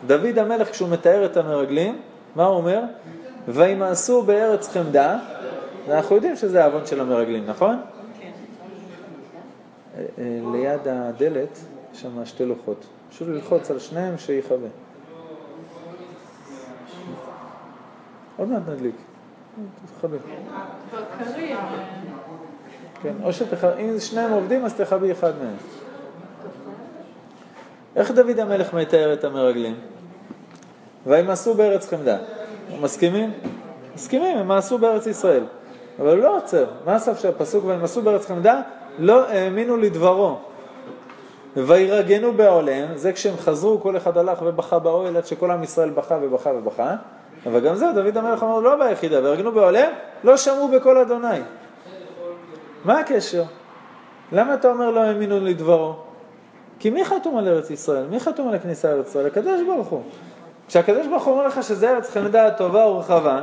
[0.07, 2.01] דוד המלך, כשהוא מתאר את המרגלים,
[2.37, 2.81] מה הוא אומר?
[3.49, 5.19] וימאסו בארץ חמדה,
[5.89, 7.77] ואנחנו יודעים שזה העוון של המרגלים, נכון?
[8.21, 8.31] כן.
[9.97, 11.59] אה, אה, ליד הדלת
[11.95, 12.85] יש שם שתי לוחות.
[13.11, 14.69] פשוט ללחוץ על שניהם שיכבה.
[18.39, 18.95] עוד מעט נדליק.
[20.05, 20.21] בקרים.
[23.03, 25.57] כן, או שתכבה, אם שניהם עובדים אז תכבי אחד מהם.
[27.97, 29.75] איך דוד המלך מתאר את המרגלים?
[31.07, 32.19] וימאסו בארץ חמדה.
[32.81, 33.33] מסכימים?
[33.95, 35.45] מסכימים, הם מאסו בארץ ישראל.
[35.99, 36.67] אבל הוא לא עוצר.
[36.85, 37.65] מה הסוף של הפסוק?
[37.65, 38.61] וימאסו בארץ חמדה?
[38.99, 40.39] לא האמינו לדברו.
[41.57, 46.19] וירגנו בעליהם, זה כשהם חזרו, כל אחד הלך ובכה באוהל עד שכל עם ישראל בכה
[46.23, 46.97] ובכה ובכה.
[47.47, 49.93] אבל גם זה, דוד המלך אמר, לא ביחידה, וירגנו בעליהם,
[50.25, 51.41] לא שמעו בקול אדוני.
[52.85, 53.43] מה הקשר?
[54.33, 55.95] למה אתה אומר לא האמינו לדברו?
[56.79, 58.07] כי מי חתום על ארץ ישראל?
[58.11, 59.27] מי חתום על הכניסה לארץ ישראל?
[59.27, 60.03] הקדוש ברוך הוא.
[60.69, 63.43] כשהקדוש ברוך הוא אומר לך שזה ארץ חמדה טובה ורחבה,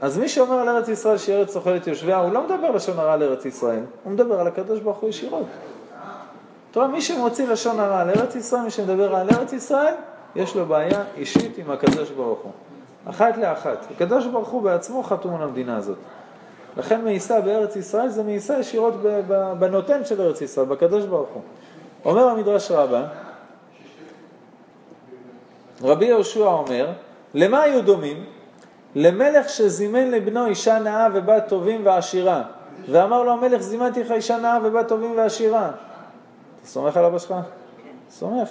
[0.00, 3.12] אז מי שאומר על ארץ ישראל שהיא ארץ אוכלת יושביה, הוא לא מדבר לשון הרע
[3.12, 5.46] על ארץ ישראל, הוא מדבר על הקדוש ברוך הוא ישירות.
[6.70, 9.94] אתה רואה, מי שמוציא לשון הרע על ארץ ישראל, מי שמדבר על ארץ ישראל,
[10.36, 12.52] יש לו בעיה אישית עם הקדוש ברוך הוא.
[13.10, 13.86] אחת לאחת.
[13.90, 15.98] הקדוש ברוך הוא בעצמו חתום על המדינה הזאת.
[16.76, 18.94] לכן מאיסה בארץ ישראל זה מאיסה ישירות
[19.58, 21.42] בנותן של ארץ ישראל, בקדוש ברוך הוא.
[22.04, 23.04] אומר המדרש רבה,
[25.82, 26.90] רבי יהושע אומר,
[27.34, 28.24] למה היו דומים?
[28.94, 32.42] למלך שזימן לבנו אישה נאה ובת טובים ועשירה,
[32.90, 35.70] ואמר לו המלך זימנתי לך אישה נאה ובת טובים ועשירה.
[36.60, 37.34] אתה סומך על אבא שלך?
[38.10, 38.48] סומך.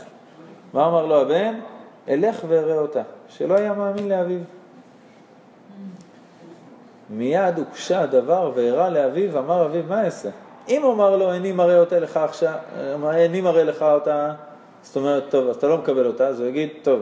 [0.73, 1.59] מה אמר לו הבן?
[2.09, 3.01] אלך ואראה אותה.
[3.29, 4.39] שלא היה מאמין לאביו.
[7.09, 10.29] מיד הוקשה הדבר והראה לאביו, אמר אביו, מה אעשה?
[10.69, 12.53] אם הוא אמר לו, איני מראה אותה לך עכשיו,
[13.13, 14.33] איני מראה לך אותה,
[14.81, 17.01] זאת אומרת, טוב, אז אתה לא מקבל אותה, אז הוא יגיד, טוב,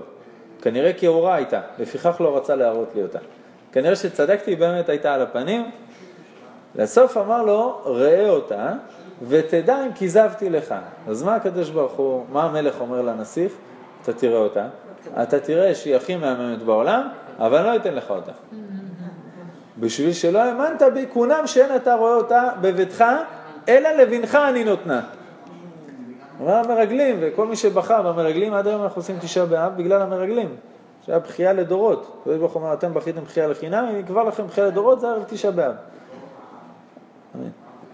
[0.62, 3.20] כנראה כי הוא ראה הייתה, לפיכך לא רצה להראות לי אותה.
[3.72, 5.72] כנראה שצדקתי, באמת הייתה על הפנים.
[6.76, 8.74] לסוף אמר לו, ראה אותה,
[9.28, 10.76] ותדע אם כיזבתי לך.
[11.08, 13.54] אז מה הקדוש ברוך הוא, מה המלך אומר לנסיך?
[14.02, 14.68] אתה תראה אותה.
[15.24, 17.08] אתה תראה שהיא הכי מהממת בעולם,
[17.40, 18.32] אבל לא אתן לך אותה.
[19.80, 23.06] בשביל שלא האמנת בי, כונם שאין אתה רואה אותה בביתך,
[23.70, 25.02] אלא לבנך אני נותנה.
[26.40, 30.56] אומר המרגלים, וכל מי שבחר במרגלים, עד היום אנחנו עושים תשעה באב בגלל המרגלים,
[31.06, 32.18] שהיה בכייה לדורות.
[32.22, 35.24] הקדוש ברוך הוא אומר, אתם בכיתם בכייה לחינם, אם יקבע לכם בכייה לדורות, זה ערב
[35.28, 35.74] תשעה באב.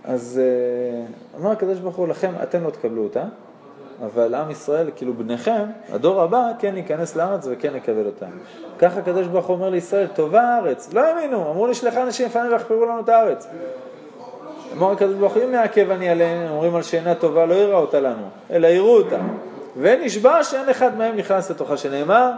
[0.04, 3.24] אז אה, אמר הקדוש ברוך הוא לכם, אתם לא תקבלו אותה,
[4.06, 8.26] אבל עם ישראל, כאילו בניכם, הדור הבא כן ייכנס לארץ וכן יקבל אותה.
[8.80, 10.94] ככה הקדוש ברוך הוא אומר לישראל, טובה הארץ.
[10.94, 13.48] לא האמינו, אמרו נשלחה אנשים לפנינו ויחפרו לנו את הארץ.
[14.78, 18.00] אמר הקדוש ברוך הוא, אם מעכב אני עליהם, אומרים על שאינה טובה, לא יראה אותה
[18.00, 19.18] לנו, אלא יראו אותה.
[19.78, 22.32] ונשבע שאין אחד מהם נכנס לתוכה, שנאמר,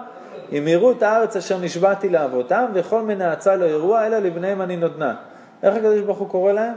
[0.57, 5.15] אם יראו את הארץ אשר נשבעתי לאבותם, וכל מנאצה לא יראוה, אלא לבניהם אני נותנה.
[5.63, 6.73] איך הקדוש ברוך הוא קורא להם?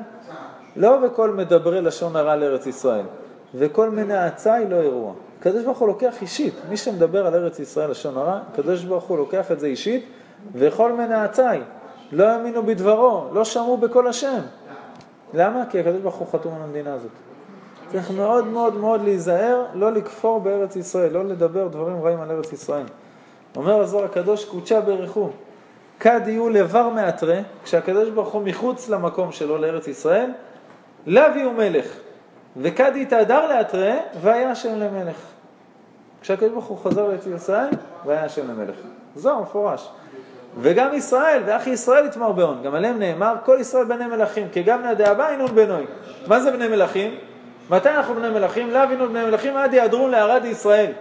[0.77, 3.05] לא וכל מדברי לשון הרע לארץ ישראל,
[3.59, 5.13] וכל מנאצי לא יראוה.
[5.41, 9.19] הקדוש ברוך הוא לוקח אישית, מי שמדבר על ארץ ישראל לשון הרע, הקדוש ברוך הוא
[9.19, 10.05] לוקח את זה אישית,
[10.55, 11.43] וכל מנאצי
[12.13, 14.41] לא האמינו בדברו, לא שמעו בקול השם.
[15.35, 15.65] למה?
[15.71, 17.11] כי הקדוש ברוך הוא חתום על המדינה הזאת.
[17.93, 22.53] צריך מאוד מאוד מאוד להיזהר, לא לכפור בארץ ישראל, לא לדבר דברים רעים על ארץ
[22.53, 22.87] ישראל.
[23.57, 25.31] אומר הזוהר הקדוש, קודשה ברכו.
[26.01, 30.31] כד יהיו לבר מעטרה, כשהקדוש ברוך הוא מחוץ למקום שלו לארץ ישראל,
[31.07, 31.87] לאו יהיו מלך.
[32.61, 35.17] וכד יתהדר לעטרה, והיה השם למלך.
[36.21, 37.69] כשהקדוש ברוך הוא חזר לארץ ישראל,
[38.05, 38.77] והיה השם למלך.
[39.17, 39.89] זו מפורש.
[40.61, 44.87] וגם ישראל, ואחי ישראל יתמר בהון, גם עליהם נאמר, כל ישראל בני מלכים, כי גם
[44.87, 45.87] נדע הבא ינון בנוי.
[46.27, 47.15] מה זה בני מלכים?
[47.71, 48.71] מתי אנחנו בני מלכים?
[48.71, 50.93] לאו ינון בני מלכים עד יעדרון לערד ישראל.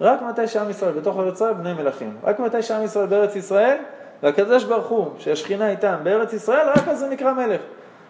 [0.00, 2.16] רק מתי שעם ישראל בתוך ארץ ישראל בני מלכים.
[2.24, 3.76] רק מתי שעם ישראל בארץ ישראל,
[4.22, 7.60] והקדוש ברוך הוא, שהשכינה איתם בארץ ישראל, רק אז זה נקרא מלך.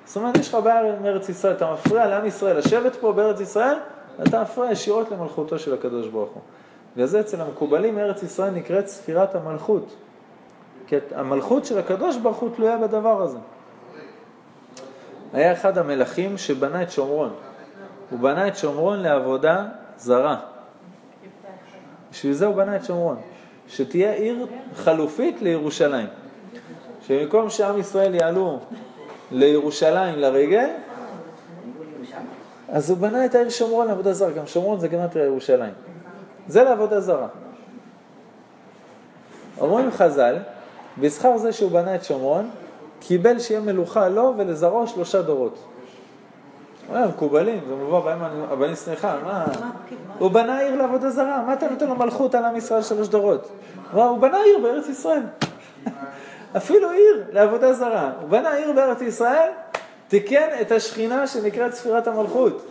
[0.07, 3.41] זאת אומרת, יש לך בעיה עם ארץ ישראל, אתה מפריע לעם ישראל לשבת פה בארץ
[3.41, 3.77] ישראל,
[4.23, 6.43] אתה מפריע ישירות למלכותו של הקדוש ברוך הוא.
[6.95, 9.95] בגלל זה אצל המקובלים ארץ ישראל נקראת ספירת המלכות.
[10.87, 13.39] כי המלכות של הקדוש ברוך הוא תלויה בדבר הזה.
[15.33, 17.31] היה אחד המלכים שבנה את שומרון.
[18.11, 20.37] הוא בנה את שומרון לעבודה זרה.
[22.11, 23.17] בשביל זה הוא בנה את שומרון.
[23.69, 26.07] שתהיה עיר חלופית לירושלים.
[27.07, 28.61] שבמקום שעם ישראל יעלו
[29.33, 30.69] לירושלים לרגל,
[32.69, 34.31] אז הוא בנה את העיר שומרון לעבודה זרה.
[34.31, 35.73] גם שומרון זה גמטריה ירושלים.
[36.47, 37.29] זה לעבודה זרה.
[39.61, 40.37] אומרים חז"ל,
[40.99, 42.51] בשכר זה שהוא בנה את שומרון,
[43.01, 45.59] קיבל שיהיה מלוכה לו ולזרעו שלושה דורות.
[46.89, 48.19] הוא מקובלים, זה מובא בהם
[48.51, 49.45] הבנים סליחה, מה?
[50.19, 53.49] הוא בנה עיר לעבודה זרה, מה אתה נותן לו מלכות על עם ישראל שלוש דורות?
[53.93, 55.23] הוא בנה עיר בארץ ישראל.
[56.57, 58.13] אפילו עיר לעבודה זרה.
[58.21, 59.51] הוא בנה עיר בארץ ישראל,
[60.09, 62.67] תיקן את השכינה שנקראת ספירת המלכות.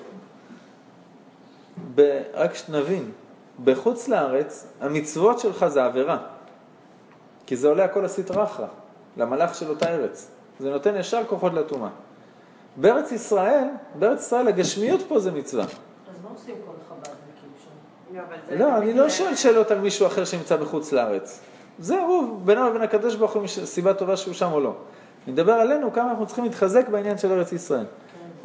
[2.33, 3.11] רק שנבין,
[3.63, 6.17] בחוץ לארץ המצוות שלך זה עבירה.
[7.45, 8.67] כי זה עולה הכל הסטרא אחרא,
[9.17, 10.27] למלאך של אותה ארץ.
[10.59, 11.89] זה נותן ישר כוחות לטומאה.
[12.75, 13.63] בארץ ישראל,
[13.99, 15.63] בארץ ישראל הגשמיות פה זה מצווה.
[15.63, 15.69] אז
[16.23, 17.49] מה עושים כל חב"דניקים
[18.13, 18.59] לא, שם?
[18.59, 21.39] לא, אני לא שואל שאלות על מישהו אחר שנמצא בחוץ לארץ.
[21.79, 24.73] זה הוא, בינו לבין הקדוש ברוך הוא, סיבה טובה שהוא שם או לא.
[25.25, 27.85] אני מדבר עלינו, כמה אנחנו צריכים להתחזק בעניין של ארץ ישראל.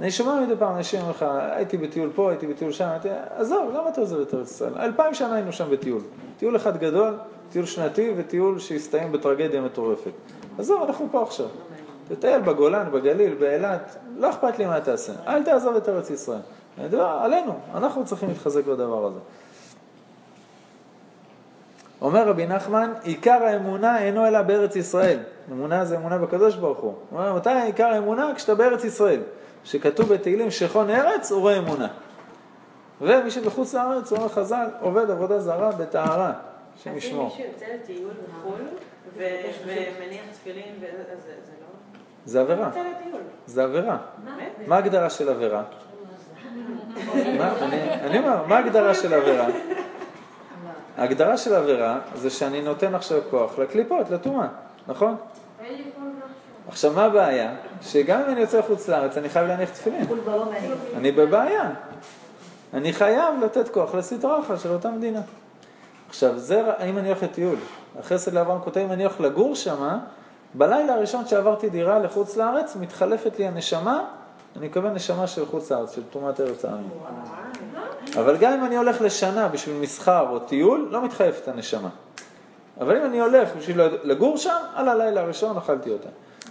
[0.00, 3.08] אני שומע מדי פעם אנשים אומרים לך, הייתי בטיול פה, הייתי בטיול שם, הייתי...
[3.36, 4.72] עזוב, למה אתה עוזב את ארץ ישראל?
[4.78, 6.00] אלפיים שנה היינו שם בטיול.
[6.38, 7.18] טיול אחד גדול,
[7.52, 10.10] טיול שנתי וטיול שהסתיים בטרגדיה מטורפת.
[10.58, 11.46] עזוב, אנחנו פה עכשיו.
[12.08, 15.12] תטייל בגולן, בגליל, באילת, לא אכפת לי מה תעשה.
[15.26, 16.40] אל תעזוב את ארץ ישראל.
[16.78, 19.18] אני מדבר עלינו, אנחנו צריכים להתחזק בדבר הזה.
[22.00, 25.18] אומר רבי נחמן, עיקר האמונה אינו אלא בארץ ישראל.
[25.52, 26.94] אמונה זה אמונה בקדוש ברוך הוא.
[27.10, 28.32] הוא אומר, מתי עיקר האמונה?
[28.36, 29.20] כשאתה בארץ ישראל.
[29.64, 31.88] שכתוב בתהילים שכון ארץ, הוא רואה אמונה.
[33.00, 36.32] ומי שבחוץ לארץ, אומר חז"ל, עובד עבודה זרה בטהרה,
[36.76, 37.24] השם אז אם ישמור.
[37.24, 38.60] מישהו יוצא לטיול בחו"ל
[39.16, 39.22] ו-
[39.66, 41.14] ומניח תפילין, זה לא...
[42.24, 42.70] זה עבירה.
[43.46, 43.96] זה עבירה.
[44.66, 45.62] מה ההגדרה של עבירה?
[47.38, 49.46] מה- אני אני אומר, מה ההגדרה של עבירה?
[50.96, 54.46] ההגדרה של עבירה זה שאני נותן עכשיו כוח לקליפות, לטומאה,
[54.88, 55.16] נכון?
[56.68, 57.54] עכשיו, מה הבעיה?
[57.82, 60.06] שגם אם אני יוצא לחוץ לארץ, אני חייב להניח תפילין.
[60.96, 61.70] אני בבעיה.
[62.74, 65.20] אני חייב לתת כוח לסדרה אחת של אותה מדינה.
[66.08, 67.56] עכשיו, זה אם אני הולך לטיול.
[67.98, 69.98] החסד לאברהם כותב, אם אני הולך לגור שמה,
[70.54, 74.04] בלילה הראשון שעברתי דירה לחוץ לארץ, מתחלפת לי הנשמה,
[74.56, 76.90] אני מקבל נשמה של חוץ לארץ, של תרומת ארץ העמים.
[78.14, 81.88] אבל גם אם אני הולך לשנה בשביל מסחר או טיול, לא מתחלפת הנשמה.
[82.80, 86.08] אבל אם אני הולך בשביל לגור שם, על הלילה הראשון אכלתי אותה.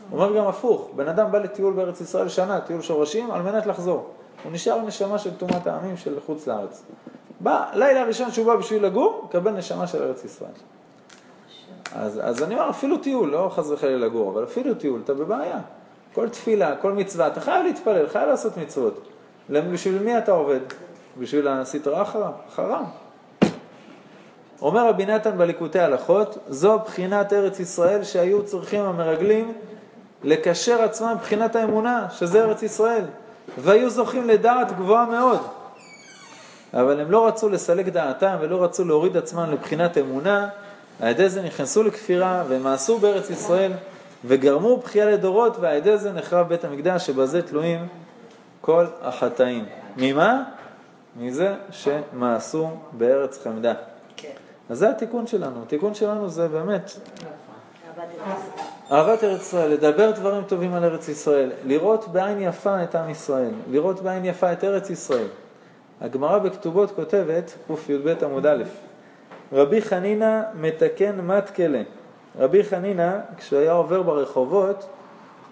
[0.10, 3.66] הוא אומר גם הפוך, בן אדם בא לטיול בארץ ישראל שנה, טיול שורשים, על מנת
[3.66, 4.10] לחזור.
[4.44, 6.84] הוא נשאר נשמה של תרומת העמים של חוץ לארץ.
[7.40, 10.52] בא, לילה הראשון שהוא בא בשביל לגור, מקבל נשמה של ארץ ישראל.
[11.96, 15.60] אז, אז אני אומר, אפילו טיול, לא חס וחלילה לגור, אבל אפילו טיול, אתה בבעיה.
[16.14, 19.08] כל תפילה, כל מצווה, אתה חייב להתפלל, חייב לעשות מצוות.
[19.50, 20.60] בשביל מי אתה עובד?
[21.20, 22.32] בשביל הסטרה אחרה?
[22.56, 22.84] חרם.
[24.62, 29.54] אומר רבי נתן בליקוטי הלכות, זו בחינת ארץ ישראל שהיו צריכים המרגלים
[30.24, 33.06] לקשר עצמם מבחינת האמונה, שזה ארץ ישראל,
[33.58, 35.40] והיו זוכים לדעת גבוהה מאוד.
[36.74, 40.50] אבל הם לא רצו לסלק דעתם ולא רצו להוריד עצמם לבחינת אמונה,
[41.02, 42.64] על ידי זה נכנסו לכפירה והם
[43.02, 43.72] בארץ ישראל
[44.26, 47.88] וגרמו בכייה לדורות ועל ידי זה נחרב בית המקדש שבזה תלויים
[48.62, 49.66] כל החטאים.
[49.98, 50.44] ממה?
[51.20, 53.74] מזה שמעשו בארץ חמדה.
[54.18, 54.30] כן.
[54.70, 56.92] אז זה התיקון שלנו, התיקון שלנו זה באמת
[57.96, 58.40] אהבת ארץ.
[58.92, 63.54] אהבת ארץ ישראל, לדבר דברים טובים על ארץ ישראל, לראות בעין יפה את עם ישראל,
[63.72, 65.28] לראות בעין יפה את ארץ ישראל.
[66.02, 67.54] הגמרא בכתובות כותבת,
[67.86, 68.64] קי"ב עמוד א',
[69.54, 71.82] רבי חנינא מתקן מתקלה.
[72.40, 74.88] רבי חנינא, כשהוא היה עובר ברחובות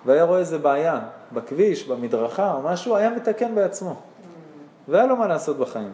[0.05, 0.99] והיה רואה איזה בעיה
[1.31, 4.01] בכביש, במדרכה או משהו, היה מתקן בעצמו.
[4.87, 5.93] והיה לו מה לעשות בחיים.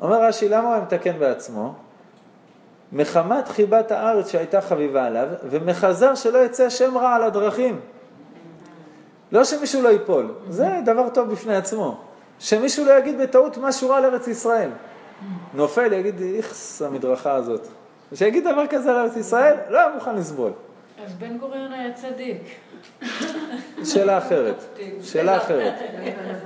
[0.00, 1.74] אומר רש"י, למה הוא היה מתקן בעצמו?
[2.92, 7.80] מחמת חיבת הארץ שהייתה חביבה עליו, ומחזר שלא יצא שם רע על הדרכים.
[9.32, 12.00] לא שמישהו לא ייפול, זה דבר טוב בפני עצמו.
[12.38, 14.70] שמישהו לא יגיד בטעות משהו רע על ארץ ישראל.
[15.54, 17.66] נופל, יגיד, איכס המדרכה הזאת.
[18.12, 20.52] ושיגיד דבר כזה על ארץ ישראל, לא היה מוכן לסבול.
[21.04, 22.42] אז בן גוריון היה צדיק.
[23.84, 24.56] שאלה אחרת.
[25.02, 25.74] שאלה אחרת.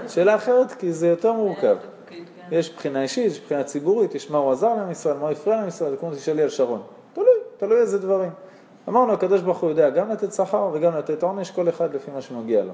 [0.08, 1.76] שאלה אחרת כי זה יותר מורכב.
[2.50, 5.64] יש בחינה אישית, יש בחינה ציבורית, יש מה הוא עזר לעם ישראל, מה הוא הפריע
[5.68, 6.82] ישראל, זה כמו שתשאלי על שרון.
[7.12, 7.26] תלוי,
[7.56, 8.30] תלוי איזה דברים.
[8.88, 12.22] אמרנו, הקדוש ברוך הוא יודע גם לתת שכר וגם לתת עונש, כל אחד לפי מה
[12.22, 12.72] שמגיע לו.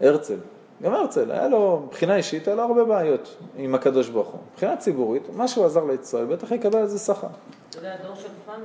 [0.00, 0.38] הרצל,
[0.82, 4.40] גם הרצל, היה לו, מבחינה אישית, היה לו הרבה בעיות עם הקדוש ברוך הוא.
[4.52, 7.26] מבחינה ציבורית, מה שהוא עזר לישראל, בטח יקבל על זה שכר.
[7.70, 8.64] אתה יודע, הדור של פאני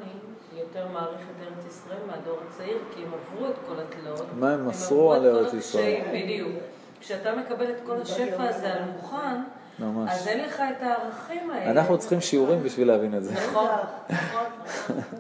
[0.75, 4.25] יותר מעריך את ארץ ישראל מהדור הצעיר, כי הם עברו את כל התלאות.
[4.39, 6.01] מה הם מסרו על ארץ ישראל.
[6.13, 6.51] בדיוק.
[6.99, 9.41] כשאתה מקבל את כל השפע הזה על מוכן,
[9.79, 10.11] ממש.
[10.13, 11.71] אז אין לך את הערכים האלה.
[11.71, 13.33] אנחנו צריכים שיעורים בשביל להבין את זה.
[13.33, 13.69] נכון,
[14.09, 14.45] נכון.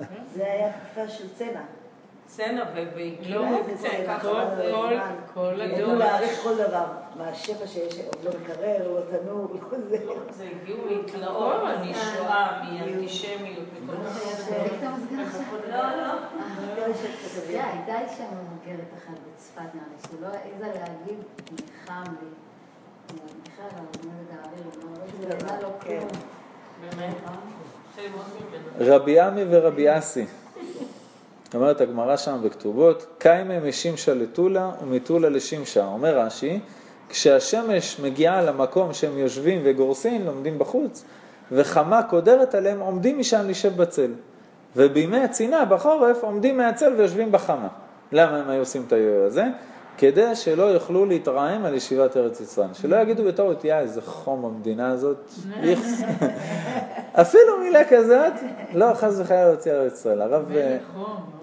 [0.35, 1.61] זה היה תקופה של צנע.
[2.27, 2.63] סצנה
[3.29, 4.95] לא, על כל-.
[5.33, 5.93] כל ידעו הדור.
[5.93, 6.85] להעריך כל דבר.
[7.15, 9.97] מהשפע שיש, עוד לא מקרר, לא תנור, כל זה.
[10.31, 14.69] זה הגיעו מתלאות, משואה, מאנטישמיות, מכל מיני.
[15.71, 16.13] לא, לא.
[16.75, 16.91] כן.
[17.47, 21.19] כן, הייתה אישה מבוגרת אחת בצפת נראה שלא העיזה להגיד,
[21.51, 22.27] נחם לי.
[25.61, 26.07] לא כן.
[28.79, 30.25] רבי עמי ורבי אסי.
[31.55, 35.85] אומרת הגמרא שם בכתובות, קיימה משימשה לטולה ומטולה לשימשה.
[35.85, 36.59] אומר רש"י,
[37.09, 41.05] כשהשמש מגיעה למקום שהם יושבים וגורסים, לומדים בחוץ,
[41.51, 44.11] וחמה קודרת עליהם, עומדים משם לשב בצל.
[44.75, 47.67] ובימי הצינה, בחורף, עומדים מהצל ויושבים בחמה.
[48.11, 48.93] למה הם היו עושים את
[49.25, 49.43] הזה?
[49.97, 52.73] כדי שלא יוכלו להתרעם על ישיבת ארץ ישראל.
[52.73, 55.17] שלא יגידו בטעות, יא, איזה חום במדינה הזאת,
[55.63, 56.01] איכס.
[57.21, 58.33] אפילו מילה כזאת,
[58.73, 60.21] לא, חס וחלילה להוציא ארץ ישראל.
[60.21, 60.77] הרב, אה,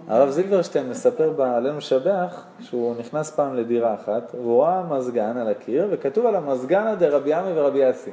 [0.08, 5.88] הרב זילברשטיין מספר בעלינו שבח שהוא נכנס פעם לדירה אחת, והוא ראה מזגן על הקיר,
[5.90, 8.10] וכתוב על המזגן דרבי עמי ורבי אסי.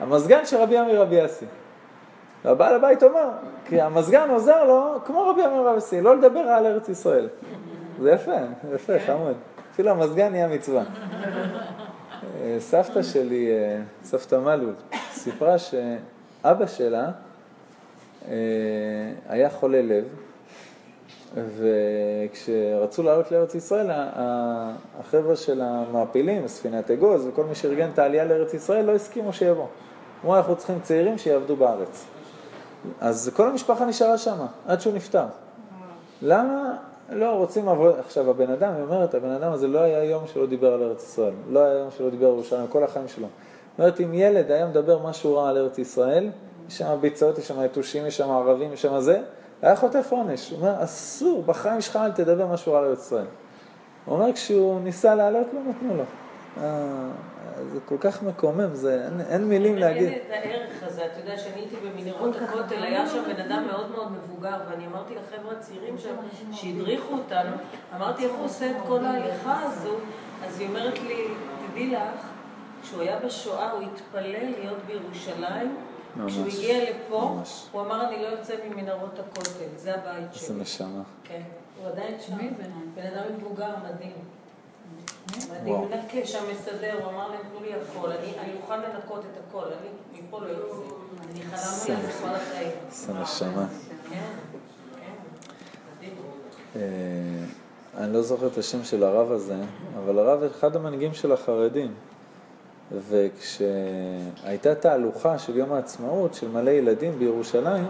[0.00, 1.46] המזגן של רבי עמי ורבי אסי.
[2.44, 3.28] והבעל הבית אומר,
[3.64, 7.28] כי המזגן עוזר לו, כמו רבי עמי ורבי אסי, לא לדבר על ארץ ישראל.
[8.00, 8.36] זה יפה,
[8.74, 9.34] יפה, חמוד.
[9.78, 10.82] אפילו המזגן נהיה מצווה.
[12.40, 14.74] אה, סבתא שלי, אה, סבתא מלול,
[15.12, 17.10] סיפרה שאבא שלה
[18.28, 18.34] אה,
[19.28, 20.04] היה חולה לב,
[21.34, 23.86] וכשרצו לעלות לארץ ישראל,
[25.00, 29.66] החבר'ה של המעפילים, ספינת אגוז וכל מי שארגן את העלייה לארץ ישראל לא הסכימו שיבוא.
[30.24, 32.04] אמרו, אנחנו צריכים צעירים שיעבדו בארץ.
[33.00, 35.26] אז כל המשפחה נשארה שם, עד שהוא נפטר.
[36.22, 36.76] למה?
[37.10, 37.94] לא, רוצים עבוד...
[37.98, 41.02] עכשיו, הבן אדם, היא אומרת, הבן אדם הזה לא היה יום שלא דיבר על ארץ
[41.02, 41.32] ישראל.
[41.50, 43.26] לא היה יום שלא דיבר על ירושלים, כל החיים שלו.
[43.78, 46.30] אומרת, אם ילד היה מדבר משהו רע על ארץ ישראל,
[46.68, 49.20] יש שם ביצות, יש שם יתושים, יש שם ערבים, יש שם זה,
[49.62, 50.50] היה חוטף עונש.
[50.50, 53.26] הוא אומר, אסור, בחיים שלך אל תדבר משהו רע על ארץ ישראל.
[54.04, 56.04] הוא אומר, כשהוא ניסה לעלות, לא נתנו לו.
[57.72, 60.08] זה כל כך מקומם, זה, אין, אין מילים להגיד.
[60.08, 63.90] אין את הערך הזה, אתה יודע, כשאני הייתי במנהרות הכותל, היה שם בן אדם מאוד
[63.90, 66.14] מאוד מבוגר, ואני אמרתי לחבר'ה הצעירים שם,
[66.52, 67.56] שהדריכו אותנו,
[67.96, 69.94] אמרתי, איך הוא עושה את כל ההליכה הזו?
[70.46, 71.24] אז היא אומרת לי,
[71.70, 72.26] תדעי לך,
[72.82, 75.76] כשהוא היה בשואה, הוא התפלל להיות בירושלים.
[76.16, 77.66] ממש, כשהוא הגיע לפה, ממש.
[77.72, 80.60] הוא אמר, אני לא יוצא ממנהרות הכותל, זה הבית איזה שלי.
[80.60, 81.02] נשמה.
[81.24, 81.42] כן,
[81.78, 82.36] הוא עדיין שם.
[82.94, 84.37] בן אדם מבוגר, מדהים.
[85.64, 90.20] מנקה שם, מסדר, הוא אמר להם, תנו לי הכל, אני מוכן לנקות את הכל, אני
[90.20, 90.74] מפה לא יוצא.
[91.30, 92.70] אני חלמתי על זה כל החיים.
[92.90, 93.66] איזה נשמה.
[94.10, 94.24] כן.
[96.76, 96.82] אה,
[97.96, 99.56] אני לא זוכר את השם של הרב הזה,
[99.98, 101.94] אבל הרב אחד המנהיגים של החרדים.
[103.08, 107.86] וכשהייתה תהלוכה של יום העצמאות של מלא ילדים בירושלים,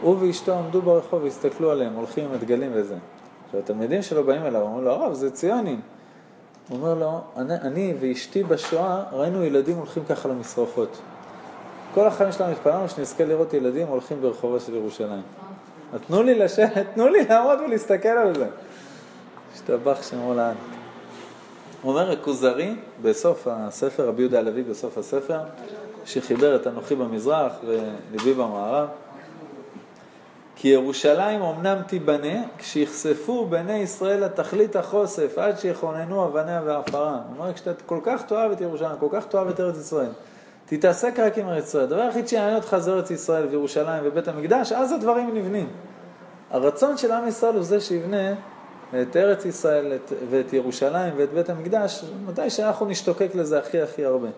[0.00, 2.96] הוא ואשתו עמדו ברחוב והסתכלו עליהם, הולכים עם הדגלים וזה.
[3.44, 5.80] עכשיו, התלמידים שלו באים אליו, אומרים לו, הרב, זה ציונים.
[6.68, 10.98] הוא אומר לו, אני, אני ואשתי בשואה ראינו ילדים הולכים ככה למשרפות.
[11.94, 15.22] כל החיים שלנו התפללנו שנזכה לראות ילדים הולכים ברחובה של ירושלים.
[16.06, 18.46] תנו לי לשבת, תנו לי לעמוד ולהסתכל על זה.
[19.54, 20.56] השתבח שמו לעד.
[21.84, 25.40] אומר הכוזרי בסוף הספר, רבי יהודה הלוי בסוף הספר,
[26.04, 28.88] שחיבר את אנוכי במזרח וליבי במערב,
[30.60, 37.20] כי ירושלים אמנם תיבנה, כשיחשפו בני ישראל לתכלית החושף, עד שיכוננו אבניה ועפרה.
[37.28, 40.10] הוא אומר, כשאתה כל כך תאהב את ירושלים, כל כך תאהב את ארץ ישראל,
[40.66, 41.84] תתעסק רק עם ארץ ישראל.
[41.84, 45.68] הדבר היחיד שיעניין אותך זה ארץ ישראל וירושלים ובית המקדש, אז הדברים נבנים.
[46.50, 48.34] הרצון של עם ישראל הוא זה שיבנה
[49.02, 54.04] את ארץ ישראל את, ואת ירושלים ואת בית המקדש, מתי שאנחנו נשתוקק לזה הכי הכי
[54.04, 54.28] הרבה.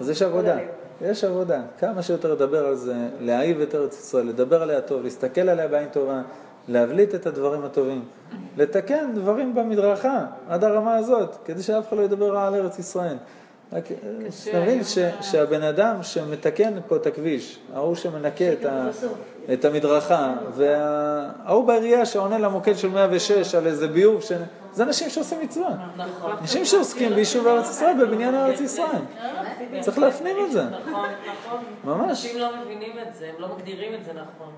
[0.00, 0.56] אז יש עבודה,
[1.02, 1.60] יש עבודה.
[1.78, 5.88] כמה שיותר לדבר על זה, להאהיב את ארץ ישראל, לדבר עליה טוב, להסתכל עליה בעין
[5.88, 6.22] טובה,
[6.68, 8.04] להבליט את הדברים הטובים,
[8.56, 13.16] לתקן דברים במדרכה עד הרמה הזאת, כדי שאף אחד לא ידבר רע על ארץ ישראל.
[13.72, 13.84] רק
[14.52, 18.88] תבין ש, שהבן אדם שמתקן פה את הכביש, ההוא שמנקה את, ה,
[19.52, 24.32] את המדרכה, וההוא בעירייה שעונה למוקד של 106 על איזה ביוב, ש...
[24.72, 25.68] זה אנשים שעושים מצווה.
[25.96, 26.32] נכון.
[26.40, 29.02] אנשים שעוסקים ביישוב ארץ ישראל, בבניין ארץ ישראל.
[29.80, 30.64] צריך להפנים את זה.
[30.64, 31.06] נכון,
[31.46, 31.60] נכון.
[31.84, 32.10] ממש.
[32.10, 34.52] אנשים לא מבינים את זה, הם לא מגדירים את זה נכון.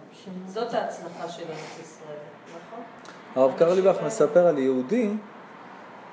[0.47, 2.83] זאת ההצלחה של ארץ ישראל, נכון?
[3.35, 5.11] הרב קרליבך מספר על יהודי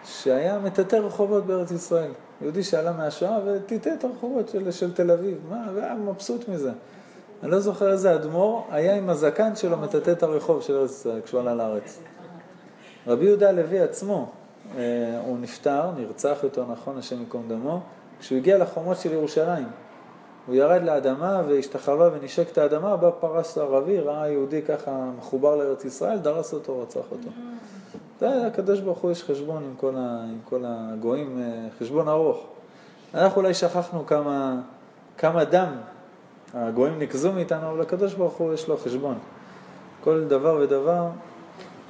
[0.05, 2.11] שהיה מטאטא רחובות בארץ ישראל.
[2.41, 5.37] יהודי שעלה מהשואה וטיטא את הרחובות של, של תל אביב.
[5.49, 6.71] מה, והיה מבסוט מזה.
[7.43, 11.21] אני לא זוכר איזה אדמו"ר היה עם הזקן שלו מטאטא את הרחוב של ארץ ישראל
[11.21, 11.99] כשהוא עלה לארץ.
[13.07, 14.31] רבי יהודה הלוי עצמו,
[14.77, 17.81] אה, הוא נפטר, נרצח יותר נכון, השם ייקום דמו,
[18.19, 19.67] כשהוא הגיע לחומות של ירושלים.
[20.47, 25.85] הוא ירד לאדמה והשתחווה ונשק את האדמה, בא פרס ערבי, ראה יהודי ככה מחובר לארץ
[25.85, 27.29] ישראל, דרס אותו, רצח אותו.
[28.21, 32.45] זה הקדוש ברוך הוא יש חשבון עם כל, ה, עם כל הגויים, אה, חשבון ארוך.
[33.13, 34.55] אנחנו אולי שכחנו כמה,
[35.17, 35.73] כמה דם
[36.53, 39.17] הגויים נקזו מאיתנו, אבל הקדוש ברוך הוא יש לו חשבון.
[40.03, 41.07] כל דבר ודבר,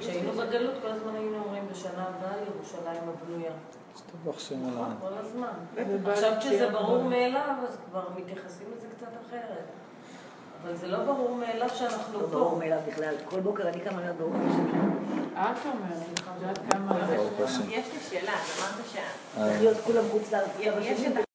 [0.00, 3.52] כשהיינו בגלות כל הזמן היינו אומרים בשנה הבאה ירושלים הבנויה.
[3.94, 4.94] השתבח שם אלוהים.
[5.00, 6.10] כל הזמן.
[6.12, 9.81] עכשיו כשזה ברור מאליו, אז כבר מתייחסים לזה קצת אחרת.
[10.62, 12.56] אבל זה לא ברור מאליו שאנחנו לא ברור פה.
[12.56, 13.14] מאליו בכלל.
[13.24, 14.92] כל בוקר אני קמה אומרת ברוך השם.
[15.34, 16.98] את אומרת, את יודעת כמה...
[17.68, 19.00] יש לי שאלה, אמרת שה...
[19.00, 21.26] אה, צריך להיות כולם חוץ לארץ.